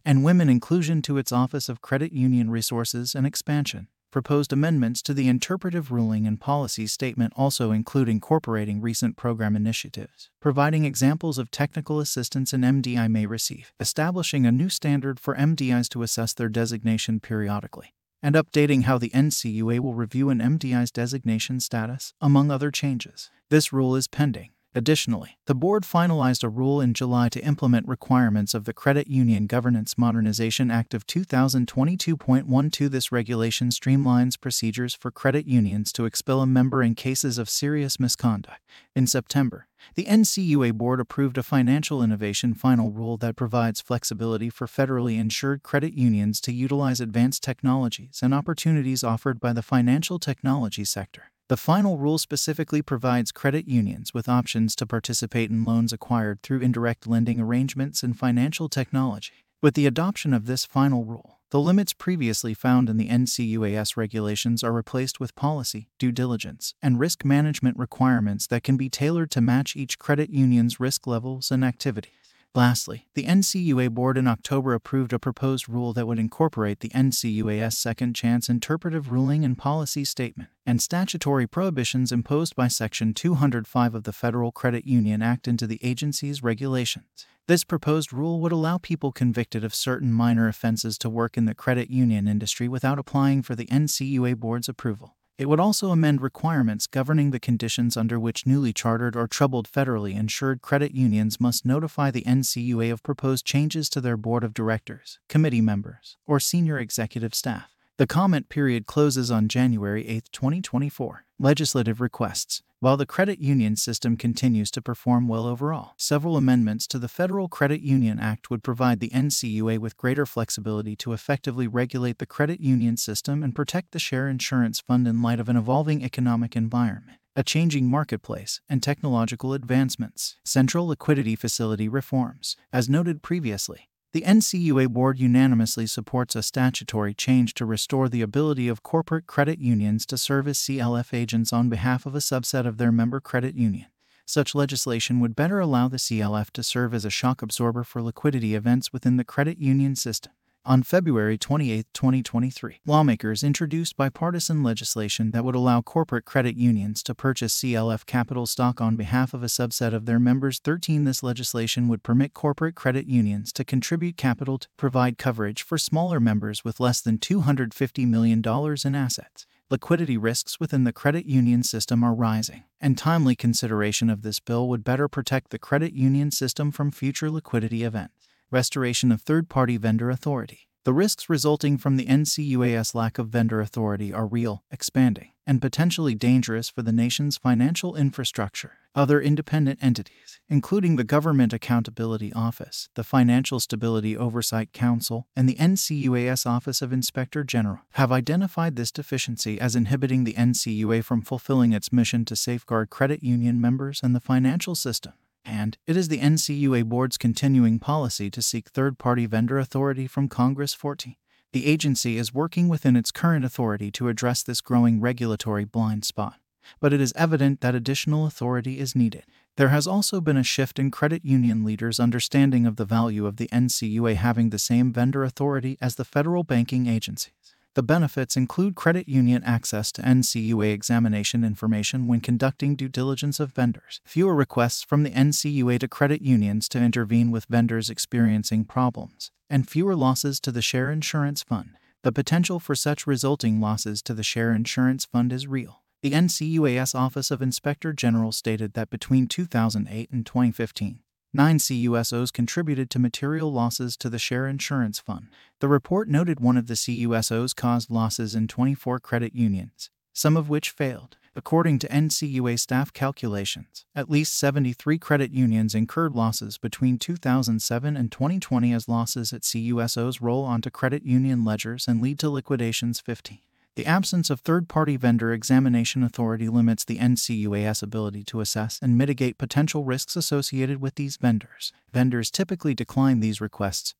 and 0.03 0.23
Women 0.23 0.49
Inclusion 0.49 1.03
to 1.03 1.19
its 1.19 1.31
Office 1.31 1.69
of 1.69 1.81
Credit 1.81 2.11
Union 2.11 2.49
Resources 2.49 3.13
and 3.13 3.27
Expansion. 3.27 3.87
Proposed 4.09 4.53
amendments 4.53 5.01
to 5.01 5.13
the 5.13 5.27
interpretive 5.27 5.91
ruling 5.91 6.25
and 6.25 6.39
policy 6.39 6.87
statement 6.87 7.33
also 7.35 7.71
include 7.71 8.07
incorporating 8.07 8.79
recent 8.79 9.17
program 9.17 9.53
initiatives, 9.53 10.29
providing 10.39 10.85
examples 10.85 11.37
of 11.37 11.51
technical 11.51 11.99
assistance 11.99 12.53
an 12.53 12.61
MDI 12.61 13.11
may 13.11 13.25
receive, 13.25 13.73
establishing 13.81 14.45
a 14.45 14.51
new 14.51 14.69
standard 14.69 15.19
for 15.19 15.35
MDIs 15.35 15.89
to 15.89 16.03
assess 16.03 16.33
their 16.33 16.47
designation 16.47 17.19
periodically, 17.19 17.93
and 18.23 18.33
updating 18.33 18.83
how 18.83 18.97
the 18.97 19.09
NCUA 19.09 19.81
will 19.81 19.93
review 19.93 20.29
an 20.29 20.39
MDI's 20.39 20.89
designation 20.89 21.59
status, 21.59 22.13
among 22.21 22.49
other 22.49 22.71
changes. 22.71 23.29
This 23.49 23.73
rule 23.73 23.93
is 23.93 24.07
pending. 24.07 24.51
Additionally, 24.75 25.39
the 25.45 25.55
board 25.55 25.83
finalized 25.83 26.43
a 26.43 26.49
rule 26.49 26.81
in 26.81 26.93
July 26.93 27.29
to 27.29 27.43
implement 27.43 27.87
requirements 27.87 28.53
of 28.53 28.65
the 28.65 28.73
Credit 28.73 29.07
Union 29.07 29.47
Governance 29.47 29.97
Modernization 29.97 30.69
Act 30.69 30.93
of 30.93 31.07
2022.12. 31.07 32.91
This 32.91 33.11
regulation 33.11 33.69
streamlines 33.69 34.39
procedures 34.39 34.93
for 34.93 35.09
credit 35.09 35.47
unions 35.47 35.91
to 35.93 36.05
expel 36.05 36.41
a 36.41 36.45
member 36.45 36.83
in 36.83 36.93
cases 36.95 37.37
of 37.37 37.49
serious 37.49 37.99
misconduct. 37.99 38.61
In 38.95 39.07
September, 39.07 39.67
the 39.95 40.05
NCUA 40.05 40.73
board 40.73 40.99
approved 40.99 41.37
a 41.37 41.43
financial 41.43 42.03
innovation 42.03 42.53
final 42.53 42.91
rule 42.91 43.17
that 43.17 43.35
provides 43.35 43.81
flexibility 43.81 44.49
for 44.49 44.67
federally 44.67 45.17
insured 45.17 45.63
credit 45.63 45.93
unions 45.93 46.41
to 46.41 46.51
utilize 46.53 47.01
advanced 47.01 47.41
technologies 47.41 48.19
and 48.21 48.33
opportunities 48.33 49.03
offered 49.03 49.39
by 49.39 49.53
the 49.53 49.63
financial 49.63 50.19
technology 50.19 50.83
sector. 50.83 51.31
The 51.49 51.55
final 51.55 51.97
rule 51.97 52.17
specifically 52.17 52.81
provides 52.81 53.31
credit 53.31 53.69
unions 53.69 54.13
with 54.13 54.27
options 54.27 54.75
to 54.75 54.85
participate 54.85 55.49
in 55.49 55.63
loans 55.63 55.93
acquired 55.93 56.43
through 56.43 56.59
indirect 56.59 57.07
lending 57.07 57.39
arrangements 57.39 58.03
and 58.03 58.19
financial 58.19 58.67
technology. 58.67 59.45
With 59.61 59.73
the 59.73 59.85
adoption 59.85 60.33
of 60.33 60.45
this 60.45 60.65
final 60.65 61.05
rule, 61.05 61.39
the 61.51 61.61
limits 61.61 61.93
previously 61.93 62.53
found 62.53 62.89
in 62.89 62.97
the 62.97 63.07
NCUA's 63.07 63.95
regulations 63.95 64.61
are 64.61 64.73
replaced 64.73 65.21
with 65.21 65.35
policy, 65.35 65.87
due 65.97 66.11
diligence, 66.11 66.73
and 66.81 66.99
risk 66.99 67.23
management 67.23 67.77
requirements 67.77 68.45
that 68.47 68.63
can 68.63 68.75
be 68.75 68.89
tailored 68.89 69.31
to 69.31 69.39
match 69.39 69.77
each 69.77 69.97
credit 69.97 70.29
union's 70.29 70.81
risk 70.81 71.07
levels 71.07 71.49
and 71.49 71.63
activities. 71.63 72.26
Lastly, 72.55 73.07
the 73.13 73.25
NCUA 73.25 73.91
board 73.91 74.17
in 74.17 74.27
October 74.27 74.73
approved 74.73 75.13
a 75.13 75.19
proposed 75.19 75.69
rule 75.69 75.93
that 75.93 76.07
would 76.07 76.17
incorporate 76.17 76.79
the 76.79 76.89
NCUA's 76.89 77.77
Second 77.77 78.15
Chance 78.15 78.49
Interpretive 78.49 79.11
Ruling 79.11 79.45
and 79.45 79.57
Policy 79.57 80.03
Statement 80.03 80.49
and 80.65 80.81
statutory 80.81 81.45
prohibitions 81.45 82.11
imposed 82.11 82.55
by 82.55 82.67
Section 82.67 83.13
205 83.13 83.93
of 83.93 84.03
the 84.03 84.13
Federal 84.13 84.51
Credit 84.51 84.87
Union 84.87 85.21
Act 85.21 85.47
into 85.47 85.67
the 85.67 85.79
agency's 85.83 86.41
regulations. 86.41 87.27
This 87.47 87.63
proposed 87.63 88.11
rule 88.11 88.41
would 88.41 88.51
allow 88.51 88.77
people 88.77 89.11
convicted 89.11 89.63
of 89.63 89.75
certain 89.75 90.11
minor 90.11 90.47
offenses 90.47 90.97
to 90.97 91.09
work 91.09 91.37
in 91.37 91.45
the 91.45 91.55
credit 91.55 91.89
union 91.89 92.27
industry 92.27 92.67
without 92.67 92.99
applying 92.99 93.41
for 93.41 93.55
the 93.55 93.67
NCUA 93.67 94.35
board's 94.37 94.67
approval. 94.67 95.16
It 95.37 95.47
would 95.47 95.59
also 95.59 95.91
amend 95.91 96.21
requirements 96.21 96.87
governing 96.87 97.29
the 97.29 97.39
conditions 97.39 97.95
under 97.95 98.19
which 98.19 98.47
newly 98.47 98.73
chartered 98.73 99.15
or 99.15 99.27
troubled 99.27 99.69
federally 99.71 100.15
insured 100.15 100.63
credit 100.63 100.95
unions 100.95 101.39
must 101.39 101.63
notify 101.63 102.09
the 102.09 102.23
NCUA 102.23 102.91
of 102.91 103.03
proposed 103.03 103.45
changes 103.45 103.87
to 103.89 104.01
their 104.01 104.17
board 104.17 104.43
of 104.43 104.55
directors, 104.55 105.19
committee 105.29 105.61
members, 105.61 106.17
or 106.25 106.39
senior 106.39 106.79
executive 106.79 107.35
staff. 107.35 107.75
The 107.97 108.07
comment 108.07 108.49
period 108.49 108.87
closes 108.87 109.29
on 109.29 109.47
January 109.47 110.07
8, 110.07 110.29
2024. 110.31 111.25
Legislative 111.39 112.01
requests. 112.01 112.63
While 112.79 112.97
the 112.97 113.07
credit 113.07 113.39
union 113.39 113.75
system 113.75 114.17
continues 114.17 114.69
to 114.69 114.83
perform 114.83 115.27
well 115.27 115.47
overall, 115.47 115.93
several 115.97 116.37
amendments 116.37 116.85
to 116.87 116.99
the 116.99 117.07
Federal 117.07 117.47
Credit 117.47 117.81
Union 117.81 118.19
Act 118.19 118.51
would 118.51 118.63
provide 118.63 118.99
the 118.99 119.09
NCUA 119.09 119.79
with 119.79 119.97
greater 119.97 120.27
flexibility 120.27 120.95
to 120.97 121.13
effectively 121.13 121.67
regulate 121.67 122.19
the 122.19 122.27
credit 122.27 122.59
union 122.59 122.95
system 122.95 123.41
and 123.41 123.55
protect 123.55 123.93
the 123.93 123.99
share 123.99 124.27
insurance 124.27 124.79
fund 124.79 125.07
in 125.07 125.23
light 125.23 125.39
of 125.39 125.49
an 125.49 125.57
evolving 125.57 126.03
economic 126.03 126.55
environment 126.55 127.17
a 127.35 127.43
changing 127.43 127.87
marketplace, 127.87 128.61
and 128.67 128.81
technological 128.81 129.53
advancements. 129.53 130.37
Central 130.43 130.87
liquidity 130.87 131.35
facility 131.35 131.87
reforms. 131.87 132.57
As 132.73 132.89
noted 132.89 133.21
previously, 133.21 133.89
the 134.13 134.21
NCUA 134.21 134.89
board 134.89 135.19
unanimously 135.19 135.85
supports 135.85 136.35
a 136.35 136.41
statutory 136.41 137.13
change 137.13 137.53
to 137.55 137.65
restore 137.65 138.07
the 138.07 138.21
ability 138.21 138.67
of 138.67 138.81
corporate 138.81 139.27
credit 139.27 139.59
unions 139.59 140.05
to 140.05 140.17
serve 140.17 140.47
as 140.47 140.57
CLF 140.57 141.13
agents 141.13 141.51
on 141.51 141.69
behalf 141.69 142.05
of 142.05 142.15
a 142.15 142.19
subset 142.19 142.65
of 142.65 142.77
their 142.77 142.91
member 142.91 143.19
credit 143.19 143.55
union. 143.55 143.87
Such 144.25 144.55
legislation 144.55 145.19
would 145.19 145.35
better 145.35 145.59
allow 145.59 145.87
the 145.87 145.97
CLF 145.97 146.51
to 146.51 146.63
serve 146.63 146.93
as 146.93 147.05
a 147.05 147.09
shock 147.09 147.41
absorber 147.41 147.83
for 147.83 148.01
liquidity 148.01 148.55
events 148.55 148.91
within 148.91 149.17
the 149.17 149.23
credit 149.23 149.57
union 149.57 149.95
system. 149.95 150.31
On 150.67 150.83
February 150.83 151.37
28, 151.37 151.85
2023, 151.93 152.81
lawmakers 152.85 153.41
introduced 153.41 153.95
bipartisan 153.95 154.63
legislation 154.63 155.31
that 155.31 155.45
would 155.45 155.55
allow 155.55 155.81
corporate 155.81 156.25
credit 156.25 156.57
unions 156.57 157.01
to 157.03 157.15
purchase 157.15 157.57
CLF 157.57 158.05
capital 158.05 158.45
stock 158.45 158.81
on 158.81 158.97
behalf 158.97 159.33
of 159.33 159.43
a 159.43 159.45
subset 159.45 159.93
of 159.93 160.05
their 160.05 160.19
members. 160.19 160.59
13. 160.59 161.05
This 161.05 161.23
legislation 161.23 161.87
would 161.87 162.03
permit 162.03 162.33
corporate 162.33 162.75
credit 162.75 163.07
unions 163.07 163.53
to 163.53 163.63
contribute 163.63 164.17
capital 164.17 164.57
to 164.57 164.67
provide 164.75 165.17
coverage 165.17 165.63
for 165.63 165.77
smaller 165.77 166.19
members 166.19 166.65
with 166.65 166.81
less 166.81 166.99
than 166.99 167.17
$250 167.17 168.05
million 168.05 168.43
in 168.45 168.93
assets. 168.93 169.45
Liquidity 169.69 170.17
risks 170.17 170.59
within 170.59 170.83
the 170.83 170.91
credit 170.91 171.25
union 171.25 171.63
system 171.63 172.03
are 172.03 172.13
rising, 172.13 172.65
and 172.81 172.97
timely 172.97 173.37
consideration 173.37 174.09
of 174.09 174.21
this 174.21 174.41
bill 174.41 174.67
would 174.67 174.83
better 174.83 175.07
protect 175.07 175.51
the 175.51 175.59
credit 175.59 175.93
union 175.93 176.29
system 176.29 176.73
from 176.73 176.91
future 176.91 177.31
liquidity 177.31 177.85
events. 177.85 178.26
Restoration 178.49 179.11
of 179.11 179.21
third 179.21 179.49
party 179.49 179.75
vendor 179.75 180.09
authority. 180.09 180.69
The 180.85 180.93
risks 180.93 181.29
resulting 181.29 181.77
from 181.77 181.97
the 181.97 182.05
NCUA's 182.05 182.95
lack 182.95 183.17
of 183.17 183.27
vendor 183.27 183.59
authority 183.59 184.13
are 184.13 184.25
real, 184.25 184.63
expanding, 184.71 185.33
and 185.45 185.61
potentially 185.61 186.15
dangerous 186.15 186.69
for 186.69 186.81
the 186.81 186.93
nation's 186.93 187.35
financial 187.35 187.97
infrastructure. 187.97 188.77
Other 188.95 189.19
independent 189.19 189.79
entities, 189.81 190.39
including 190.47 190.95
the 190.95 191.03
Government 191.03 191.51
Accountability 191.51 192.31
Office, 192.31 192.87
the 192.95 193.03
Financial 193.03 193.59
Stability 193.59 194.15
Oversight 194.15 194.71
Council, 194.71 195.27
and 195.35 195.49
the 195.49 195.55
NCUA's 195.55 196.45
Office 196.45 196.81
of 196.81 196.93
Inspector 196.93 197.43
General, 197.43 197.79
have 197.91 198.13
identified 198.13 198.77
this 198.77 198.93
deficiency 198.93 199.59
as 199.59 199.75
inhibiting 199.75 200.23
the 200.23 200.35
NCUA 200.35 201.03
from 201.03 201.21
fulfilling 201.21 201.73
its 201.73 201.91
mission 201.91 202.23
to 202.23 202.37
safeguard 202.37 202.89
credit 202.91 203.21
union 203.21 203.59
members 203.59 203.99
and 204.01 204.15
the 204.15 204.21
financial 204.21 204.73
system 204.73 205.11
and 205.47 205.77
it 205.87 205.95
is 205.95 206.09
the 206.09 206.19
NCUA 206.19 206.83
Board's 206.85 207.17
continuing 207.17 207.79
policy 207.79 208.29
to 208.29 208.41
seek 208.41 208.67
third 208.67 208.99
party 208.99 209.25
vendor 209.25 209.57
authority 209.57 210.05
from 210.05 210.27
Congress 210.27 210.73
14. 210.73 211.15
The 211.53 211.65
agency 211.65 212.17
is 212.17 212.33
working 212.33 212.67
within 212.67 212.97
its 212.97 213.11
current 213.11 213.45
authority 213.45 213.89
to 213.91 214.09
address 214.09 214.43
this 214.43 214.59
growing 214.59 214.99
regulatory 214.99 215.63
blind 215.63 216.03
spot, 216.03 216.39
but 216.81 216.91
it 216.91 216.99
is 216.99 217.13
evident 217.15 217.61
that 217.61 217.73
additional 217.73 218.25
authority 218.25 218.77
is 218.77 218.95
needed. 218.95 219.23
There 219.55 219.69
has 219.69 219.87
also 219.87 220.19
been 220.19 220.37
a 220.37 220.43
shift 220.43 220.77
in 220.77 220.91
credit 220.91 221.23
union 221.23 221.63
leaders' 221.63 221.99
understanding 221.99 222.65
of 222.65 222.75
the 222.75 222.85
value 222.85 223.25
of 223.25 223.37
the 223.37 223.47
NCUA 223.47 224.15
having 224.15 224.49
the 224.49 224.59
same 224.59 224.91
vendor 224.91 225.23
authority 225.23 225.77
as 225.81 225.95
the 225.95 226.05
federal 226.05 226.43
banking 226.43 226.87
agencies. 226.87 227.55
The 227.77 227.83
benefits 227.83 228.35
include 228.35 228.73
credit 228.73 229.07
union 229.07 229.43
access 229.43 229.91
to 229.91 230.01
NCUA 230.01 230.73
examination 230.73 231.43
information 231.43 232.07
when 232.07 232.21
conducting 232.21 232.75
due 232.75 232.89
diligence 232.89 233.39
of 233.39 233.53
vendors, 233.53 234.01
fewer 234.03 234.33
requests 234.33 234.81
from 234.81 235.03
the 235.03 235.11
NCUA 235.11 235.77
to 235.81 235.87
credit 235.87 236.23
unions 236.23 236.67
to 236.69 236.79
intervene 236.79 237.29
with 237.29 237.45
vendors 237.45 237.91
experiencing 237.91 238.65
problems, 238.65 239.29
and 239.47 239.69
fewer 239.69 239.95
losses 239.95 240.39
to 240.39 240.51
the 240.51 240.63
Share 240.63 240.89
Insurance 240.89 241.43
Fund. 241.43 241.77
The 242.01 242.11
potential 242.11 242.59
for 242.59 242.73
such 242.73 243.05
resulting 243.05 243.61
losses 243.61 244.01
to 244.01 244.15
the 244.15 244.23
Share 244.23 244.53
Insurance 244.53 245.05
Fund 245.05 245.31
is 245.31 245.45
real. 245.45 245.83
The 246.01 246.13
NCUA's 246.13 246.95
Office 246.95 247.29
of 247.29 247.43
Inspector 247.43 247.93
General 247.93 248.31
stated 248.31 248.73
that 248.73 248.89
between 248.89 249.27
2008 249.27 250.09
and 250.09 250.25
2015, 250.25 251.01
Nine 251.33 251.59
CUSOs 251.59 252.31
contributed 252.31 252.89
to 252.89 252.99
material 252.99 253.51
losses 253.51 253.97
to 253.97 254.09
the 254.09 254.17
Share 254.17 254.47
Insurance 254.47 254.99
Fund. 254.99 255.27
The 255.59 255.67
report 255.67 256.07
noted 256.07 256.39
one 256.39 256.55
of 256.55 256.67
the 256.67 256.73
CUSOs 256.73 257.55
caused 257.55 257.91
losses 257.91 258.33
in 258.33 258.47
24 258.47 258.99
credit 258.99 259.35
unions, 259.35 259.89
some 260.13 260.37
of 260.37 260.49
which 260.49 260.69
failed. 260.69 261.17
According 261.35 261.77
to 261.79 261.87
NCUA 261.89 262.59
staff 262.59 262.91
calculations, 262.91 263.85
at 263.93 264.09
least 264.09 264.35
73 264.39 264.97
credit 264.97 265.31
unions 265.31 265.75
incurred 265.75 266.15
losses 266.15 266.57
between 266.57 266.97
2007 266.97 267.95
and 267.95 268.11
2020 268.11 268.73
as 268.73 268.87
losses 268.87 269.31
at 269.31 269.43
CUSOs 269.43 270.19
roll 270.19 270.43
onto 270.43 270.71
credit 270.71 271.03
union 271.03 271.43
ledgers 271.43 271.87
and 271.87 272.01
lead 272.01 272.17
to 272.19 272.29
liquidations 272.31 272.99
15. 272.99 273.37
The 273.77 273.85
absence 273.85 274.31
of 274.31 274.39
third 274.39 274.67
party 274.67 274.97
vendor 274.97 275.31
examination 275.31 276.01
authority 276.01 276.49
limits 276.49 276.83
the 276.83 276.97
NCUA's 276.97 277.83
ability 277.83 278.23
to 278.23 278.41
assess 278.41 278.79
and 278.81 278.97
mitigate 278.97 279.37
potential 279.37 279.83
risks 279.83 280.15
associated 280.15 280.81
with 280.81 280.95
these 280.95 281.15
vendors. 281.17 281.71
Vendors 281.93 282.31
typically 282.31 282.73
decline 282.73 283.19
these 283.19 283.39
requests 283.39 283.93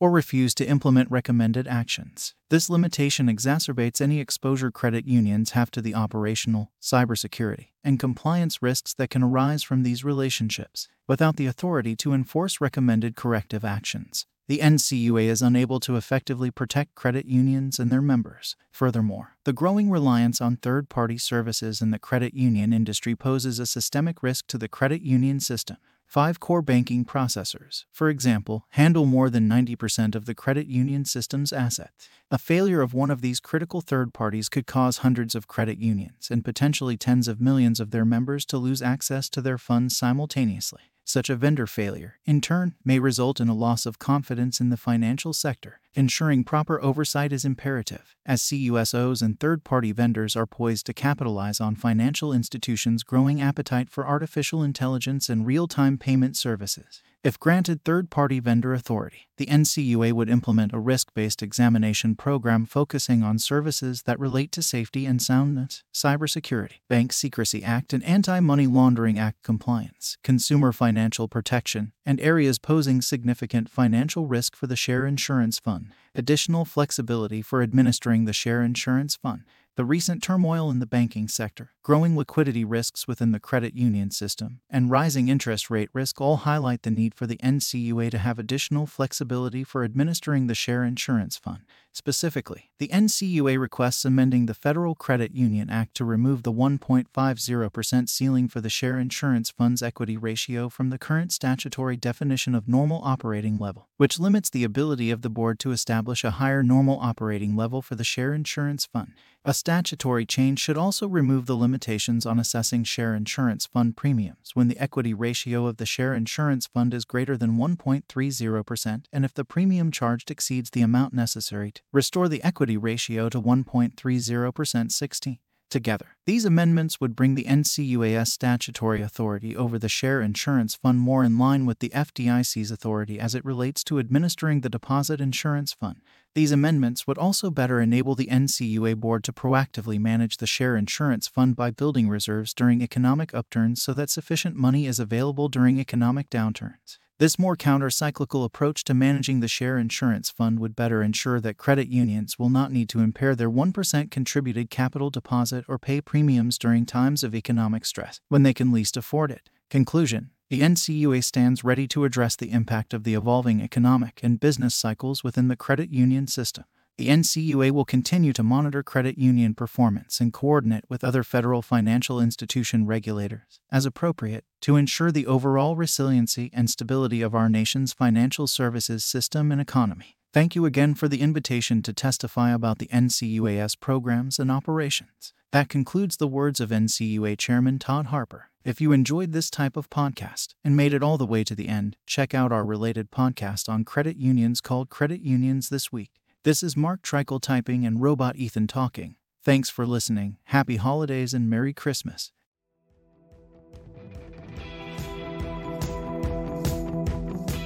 or 0.00 0.10
refuse 0.10 0.54
to 0.54 0.66
implement 0.66 1.10
recommended 1.10 1.68
actions. 1.68 2.34
This 2.48 2.70
limitation 2.70 3.26
exacerbates 3.26 4.00
any 4.00 4.20
exposure 4.20 4.70
credit 4.70 5.06
unions 5.06 5.50
have 5.50 5.70
to 5.72 5.82
the 5.82 5.94
operational, 5.94 6.72
cybersecurity, 6.80 7.72
and 7.84 8.00
compliance 8.00 8.62
risks 8.62 8.94
that 8.94 9.10
can 9.10 9.22
arise 9.22 9.62
from 9.62 9.82
these 9.82 10.02
relationships 10.02 10.88
without 11.06 11.36
the 11.36 11.44
authority 11.44 11.94
to 11.96 12.14
enforce 12.14 12.58
recommended 12.58 13.16
corrective 13.16 13.66
actions 13.66 14.24
the 14.46 14.58
NCUA 14.58 15.24
is 15.24 15.40
unable 15.40 15.80
to 15.80 15.96
effectively 15.96 16.50
protect 16.50 16.94
credit 16.94 17.24
unions 17.24 17.78
and 17.78 17.90
their 17.90 18.02
members. 18.02 18.56
Furthermore, 18.70 19.36
the 19.44 19.54
growing 19.54 19.90
reliance 19.90 20.40
on 20.40 20.56
third 20.56 20.88
party 20.90 21.16
services 21.16 21.80
in 21.80 21.90
the 21.90 21.98
credit 21.98 22.34
union 22.34 22.72
industry 22.72 23.16
poses 23.16 23.58
a 23.58 23.66
systemic 23.66 24.22
risk 24.22 24.46
to 24.48 24.58
the 24.58 24.68
credit 24.68 25.00
union 25.00 25.40
system. 25.40 25.78
Five 26.06 26.38
core 26.38 26.62
banking 26.62 27.04
processors, 27.04 27.86
for 27.90 28.08
example, 28.08 28.66
handle 28.70 29.06
more 29.06 29.30
than 29.30 29.48
90% 29.48 30.14
of 30.14 30.26
the 30.26 30.34
credit 30.34 30.66
union 30.66 31.04
system's 31.04 31.52
assets. 31.52 32.08
A 32.30 32.38
failure 32.38 32.82
of 32.82 32.94
one 32.94 33.10
of 33.10 33.20
these 33.20 33.40
critical 33.40 33.80
third 33.80 34.12
parties 34.12 34.48
could 34.48 34.66
cause 34.66 34.98
hundreds 34.98 35.34
of 35.34 35.48
credit 35.48 35.78
unions 35.78 36.28
and 36.30 36.44
potentially 36.44 36.96
tens 36.96 37.26
of 37.26 37.40
millions 37.40 37.80
of 37.80 37.90
their 37.90 38.04
members 38.04 38.44
to 38.46 38.58
lose 38.58 38.82
access 38.82 39.28
to 39.30 39.40
their 39.40 39.58
funds 39.58 39.96
simultaneously. 39.96 40.82
Such 41.04 41.28
a 41.28 41.36
vendor 41.36 41.66
failure, 41.66 42.14
in 42.24 42.40
turn, 42.40 42.76
may 42.82 42.98
result 42.98 43.38
in 43.38 43.48
a 43.48 43.54
loss 43.54 43.84
of 43.84 43.98
confidence 43.98 44.58
in 44.58 44.70
the 44.70 44.78
financial 44.78 45.34
sector. 45.34 45.80
Ensuring 45.96 46.42
proper 46.42 46.82
oversight 46.82 47.32
is 47.32 47.44
imperative, 47.44 48.16
as 48.26 48.42
CUSOs 48.42 49.22
and 49.22 49.38
third 49.38 49.62
party 49.62 49.92
vendors 49.92 50.34
are 50.34 50.44
poised 50.44 50.86
to 50.86 50.92
capitalize 50.92 51.60
on 51.60 51.76
financial 51.76 52.32
institutions' 52.32 53.04
growing 53.04 53.40
appetite 53.40 53.88
for 53.88 54.04
artificial 54.04 54.64
intelligence 54.64 55.28
and 55.28 55.46
real 55.46 55.68
time 55.68 55.96
payment 55.96 56.36
services. 56.36 57.00
If 57.24 57.40
granted 57.40 57.84
third 57.84 58.10
party 58.10 58.38
vendor 58.38 58.74
authority, 58.74 59.28
the 59.38 59.46
NCUA 59.46 60.12
would 60.12 60.28
implement 60.28 60.74
a 60.74 60.78
risk 60.78 61.14
based 61.14 61.42
examination 61.42 62.16
program 62.16 62.66
focusing 62.66 63.22
on 63.22 63.38
services 63.38 64.02
that 64.02 64.20
relate 64.20 64.52
to 64.52 64.62
safety 64.62 65.06
and 65.06 65.22
soundness, 65.22 65.84
cybersecurity, 65.94 66.80
Bank 66.86 67.14
Secrecy 67.14 67.64
Act 67.64 67.94
and 67.94 68.04
Anti 68.04 68.40
Money 68.40 68.66
Laundering 68.66 69.18
Act 69.18 69.42
compliance, 69.42 70.18
consumer 70.22 70.70
financial 70.70 71.26
protection, 71.26 71.92
and 72.04 72.20
areas 72.20 72.58
posing 72.58 73.00
significant 73.00 73.70
financial 73.70 74.26
risk 74.26 74.54
for 74.54 74.66
the 74.66 74.76
Share 74.76 75.06
Insurance 75.06 75.58
Fund. 75.58 75.83
Additional 76.14 76.64
flexibility 76.64 77.42
for 77.42 77.62
administering 77.62 78.24
the 78.24 78.32
Share 78.32 78.62
Insurance 78.62 79.16
Fund 79.16 79.42
the 79.76 79.84
recent 79.84 80.22
turmoil 80.22 80.70
in 80.70 80.78
the 80.78 80.86
banking 80.86 81.26
sector, 81.26 81.72
growing 81.82 82.16
liquidity 82.16 82.64
risks 82.64 83.08
within 83.08 83.32
the 83.32 83.40
credit 83.40 83.74
union 83.74 84.08
system, 84.08 84.60
and 84.70 84.88
rising 84.88 85.28
interest 85.28 85.68
rate 85.68 85.88
risk 85.92 86.20
all 86.20 86.36
highlight 86.38 86.82
the 86.82 86.92
need 86.92 87.12
for 87.12 87.26
the 87.26 87.38
NCUA 87.38 88.10
to 88.12 88.18
have 88.18 88.38
additional 88.38 88.86
flexibility 88.86 89.64
for 89.64 89.82
administering 89.82 90.46
the 90.46 90.54
Share 90.54 90.84
Insurance 90.84 91.36
Fund. 91.36 91.62
Specifically, 91.96 92.72
the 92.80 92.88
NCUA 92.88 93.56
requests 93.56 94.04
amending 94.04 94.46
the 94.46 94.52
Federal 94.52 94.96
Credit 94.96 95.32
Union 95.32 95.70
Act 95.70 95.94
to 95.94 96.04
remove 96.04 96.42
the 96.42 96.52
1.50% 96.52 98.08
ceiling 98.08 98.48
for 98.48 98.60
the 98.60 98.68
Share 98.68 98.98
Insurance 98.98 99.50
Fund's 99.50 99.80
equity 99.80 100.16
ratio 100.16 100.68
from 100.68 100.90
the 100.90 100.98
current 100.98 101.30
statutory 101.32 101.96
definition 101.96 102.52
of 102.56 102.66
normal 102.66 103.00
operating 103.04 103.58
level, 103.58 103.88
which 103.96 104.18
limits 104.18 104.50
the 104.50 104.64
ability 104.64 105.12
of 105.12 105.22
the 105.22 105.30
board 105.30 105.60
to 105.60 105.70
establish 105.70 106.24
a 106.24 106.32
higher 106.32 106.64
normal 106.64 106.98
operating 106.98 107.54
level 107.54 107.80
for 107.80 107.94
the 107.94 108.02
Share 108.02 108.34
Insurance 108.34 108.84
Fund. 108.86 109.12
A 109.46 109.52
statutory 109.52 110.24
change 110.24 110.58
should 110.58 110.78
also 110.78 111.06
remove 111.06 111.44
the 111.44 111.54
limitations 111.54 112.24
on 112.24 112.38
assessing 112.38 112.82
share 112.82 113.14
insurance 113.14 113.66
fund 113.66 113.94
premiums 113.94 114.52
when 114.54 114.68
the 114.68 114.78
equity 114.78 115.12
ratio 115.12 115.66
of 115.66 115.76
the 115.76 115.84
share 115.84 116.14
insurance 116.14 116.66
fund 116.66 116.94
is 116.94 117.04
greater 117.04 117.36
than 117.36 117.58
1.30% 117.58 119.04
and 119.12 119.24
if 119.24 119.34
the 119.34 119.44
premium 119.44 119.90
charged 119.90 120.30
exceeds 120.30 120.70
the 120.70 120.80
amount 120.80 121.12
necessary 121.12 121.70
to 121.70 121.82
restore 121.92 122.28
the 122.28 122.42
equity 122.42 122.76
ratio 122.76 123.28
to 123.28 123.40
1.30% 123.40 124.92
16 124.92 125.38
together. 125.74 126.16
These 126.24 126.44
amendments 126.44 127.00
would 127.00 127.16
bring 127.16 127.34
the 127.34 127.44
NCUA's 127.44 128.32
statutory 128.32 129.02
authority 129.02 129.56
over 129.56 129.76
the 129.76 129.88
Share 129.88 130.20
Insurance 130.20 130.76
Fund 130.76 131.00
more 131.00 131.24
in 131.24 131.36
line 131.36 131.66
with 131.66 131.80
the 131.80 131.88
FDIC's 131.88 132.70
authority 132.70 133.18
as 133.18 133.34
it 133.34 133.44
relates 133.44 133.82
to 133.84 133.98
administering 133.98 134.60
the 134.60 134.68
Deposit 134.68 135.20
Insurance 135.20 135.72
Fund. 135.72 135.96
These 136.36 136.52
amendments 136.52 137.08
would 137.08 137.18
also 137.18 137.50
better 137.50 137.80
enable 137.80 138.14
the 138.14 138.28
NCUA 138.28 138.96
board 138.96 139.24
to 139.24 139.32
proactively 139.32 139.98
manage 139.98 140.36
the 140.36 140.46
Share 140.46 140.76
Insurance 140.76 141.26
Fund 141.26 141.56
by 141.56 141.72
building 141.72 142.08
reserves 142.08 142.54
during 142.54 142.80
economic 142.80 143.34
upturns 143.34 143.82
so 143.82 143.92
that 143.94 144.10
sufficient 144.10 144.54
money 144.54 144.86
is 144.86 145.00
available 145.00 145.48
during 145.48 145.80
economic 145.80 146.30
downturns. 146.30 146.98
This 147.20 147.38
more 147.38 147.54
counter-cyclical 147.54 148.42
approach 148.42 148.82
to 148.84 148.92
managing 148.92 149.38
the 149.38 149.46
share 149.46 149.78
insurance 149.78 150.30
fund 150.30 150.58
would 150.58 150.74
better 150.74 151.00
ensure 151.00 151.38
that 151.40 151.56
credit 151.56 151.86
unions 151.86 152.40
will 152.40 152.50
not 152.50 152.72
need 152.72 152.88
to 152.88 152.98
impair 152.98 153.36
their 153.36 153.50
1% 153.50 154.10
contributed 154.10 154.68
capital 154.68 155.10
deposit 155.10 155.64
or 155.68 155.78
pay 155.78 156.00
premiums 156.00 156.58
during 156.58 156.84
times 156.84 157.22
of 157.22 157.32
economic 157.32 157.84
stress 157.84 158.20
when 158.30 158.42
they 158.42 158.52
can 158.52 158.72
least 158.72 158.96
afford 158.96 159.30
it. 159.30 159.48
Conclusion 159.70 160.30
the 160.50 160.60
NCUA 160.60 161.22
stands 161.24 161.64
ready 161.64 161.86
to 161.88 162.04
address 162.04 162.36
the 162.36 162.50
impact 162.50 162.92
of 162.92 163.04
the 163.04 163.14
evolving 163.14 163.62
economic 163.62 164.20
and 164.22 164.38
business 164.40 164.74
cycles 164.74 165.24
within 165.24 165.48
the 165.48 165.56
credit 165.56 165.90
union 165.90 166.26
system. 166.26 166.64
The 166.96 167.08
NCUA 167.08 167.72
will 167.72 167.84
continue 167.84 168.32
to 168.34 168.44
monitor 168.44 168.84
credit 168.84 169.18
union 169.18 169.54
performance 169.54 170.20
and 170.20 170.32
coordinate 170.32 170.84
with 170.88 171.02
other 171.02 171.24
federal 171.24 171.60
financial 171.60 172.20
institution 172.20 172.86
regulators, 172.86 173.58
as 173.72 173.84
appropriate, 173.84 174.44
to 174.60 174.76
ensure 174.76 175.10
the 175.10 175.26
overall 175.26 175.74
resiliency 175.74 176.50
and 176.54 176.70
stability 176.70 177.20
of 177.20 177.34
our 177.34 177.48
nation's 177.48 177.92
financial 177.92 178.46
services 178.46 179.04
system 179.04 179.50
and 179.50 179.60
economy. 179.60 180.18
Thank 180.32 180.54
you 180.54 180.66
again 180.66 180.94
for 180.94 181.08
the 181.08 181.20
invitation 181.20 181.82
to 181.82 181.92
testify 181.92 182.52
about 182.52 182.78
the 182.78 182.86
NCUA's 182.86 183.74
programs 183.74 184.38
and 184.38 184.50
operations. 184.50 185.32
That 185.50 185.68
concludes 185.68 186.16
the 186.16 186.28
words 186.28 186.60
of 186.60 186.70
NCUA 186.70 187.38
Chairman 187.38 187.80
Todd 187.80 188.06
Harper. 188.06 188.50
If 188.64 188.80
you 188.80 188.92
enjoyed 188.92 189.32
this 189.32 189.50
type 189.50 189.76
of 189.76 189.90
podcast 189.90 190.54
and 190.64 190.76
made 190.76 190.94
it 190.94 191.02
all 191.02 191.18
the 191.18 191.26
way 191.26 191.42
to 191.42 191.56
the 191.56 191.68
end, 191.68 191.96
check 192.06 192.34
out 192.34 192.52
our 192.52 192.64
related 192.64 193.10
podcast 193.10 193.68
on 193.68 193.84
credit 193.84 194.16
unions 194.16 194.60
called 194.60 194.90
Credit 194.90 195.20
Unions 195.20 195.70
This 195.70 195.92
Week. 195.92 196.12
This 196.44 196.62
is 196.62 196.76
Mark 196.76 197.00
Treichel 197.00 197.40
typing 197.40 197.86
and 197.86 198.02
Robot 198.02 198.36
Ethan 198.36 198.66
talking. 198.66 199.16
Thanks 199.42 199.70
for 199.70 199.86
listening. 199.86 200.36
Happy 200.44 200.76
holidays 200.76 201.32
and 201.32 201.48
Merry 201.48 201.72
Christmas. 201.72 202.32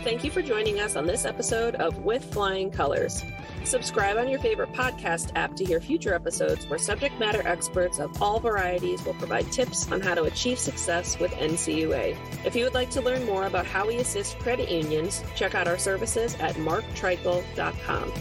Thank 0.05 0.23
you 0.23 0.31
for 0.31 0.43
joining 0.43 0.79
us 0.79 0.95
on 0.95 1.07
this 1.07 1.25
episode 1.25 1.75
of 1.75 2.05
With 2.05 2.25
Flying 2.33 2.71
Colors. 2.71 3.25
Subscribe 3.65 4.17
on 4.17 4.29
your 4.29 4.39
favorite 4.39 4.73
podcast 4.75 5.33
app 5.35 5.57
to 5.57 5.65
hear 5.65 5.81
future 5.81 6.15
episodes 6.15 6.65
where 6.69 6.79
subject 6.79 7.19
matter 7.19 7.43
experts 7.45 7.99
of 7.99 8.23
all 8.23 8.39
varieties 8.39 9.05
will 9.05 9.15
provide 9.15 9.51
tips 9.51 9.91
on 9.91 10.01
how 10.01 10.15
to 10.15 10.23
achieve 10.23 10.61
success 10.61 11.19
with 11.19 11.33
NCUA. 11.33 12.17
If 12.45 12.55
you 12.55 12.63
would 12.63 12.75
like 12.75 12.91
to 12.91 13.01
learn 13.01 13.27
more 13.27 13.47
about 13.47 13.67
how 13.67 13.89
we 13.89 13.97
assist 13.97 14.39
credit 14.39 14.71
unions, 14.71 15.25
check 15.35 15.57
out 15.57 15.67
our 15.67 15.79
services 15.79 16.37
at 16.37 16.55
marktreichel.com. 16.55 18.13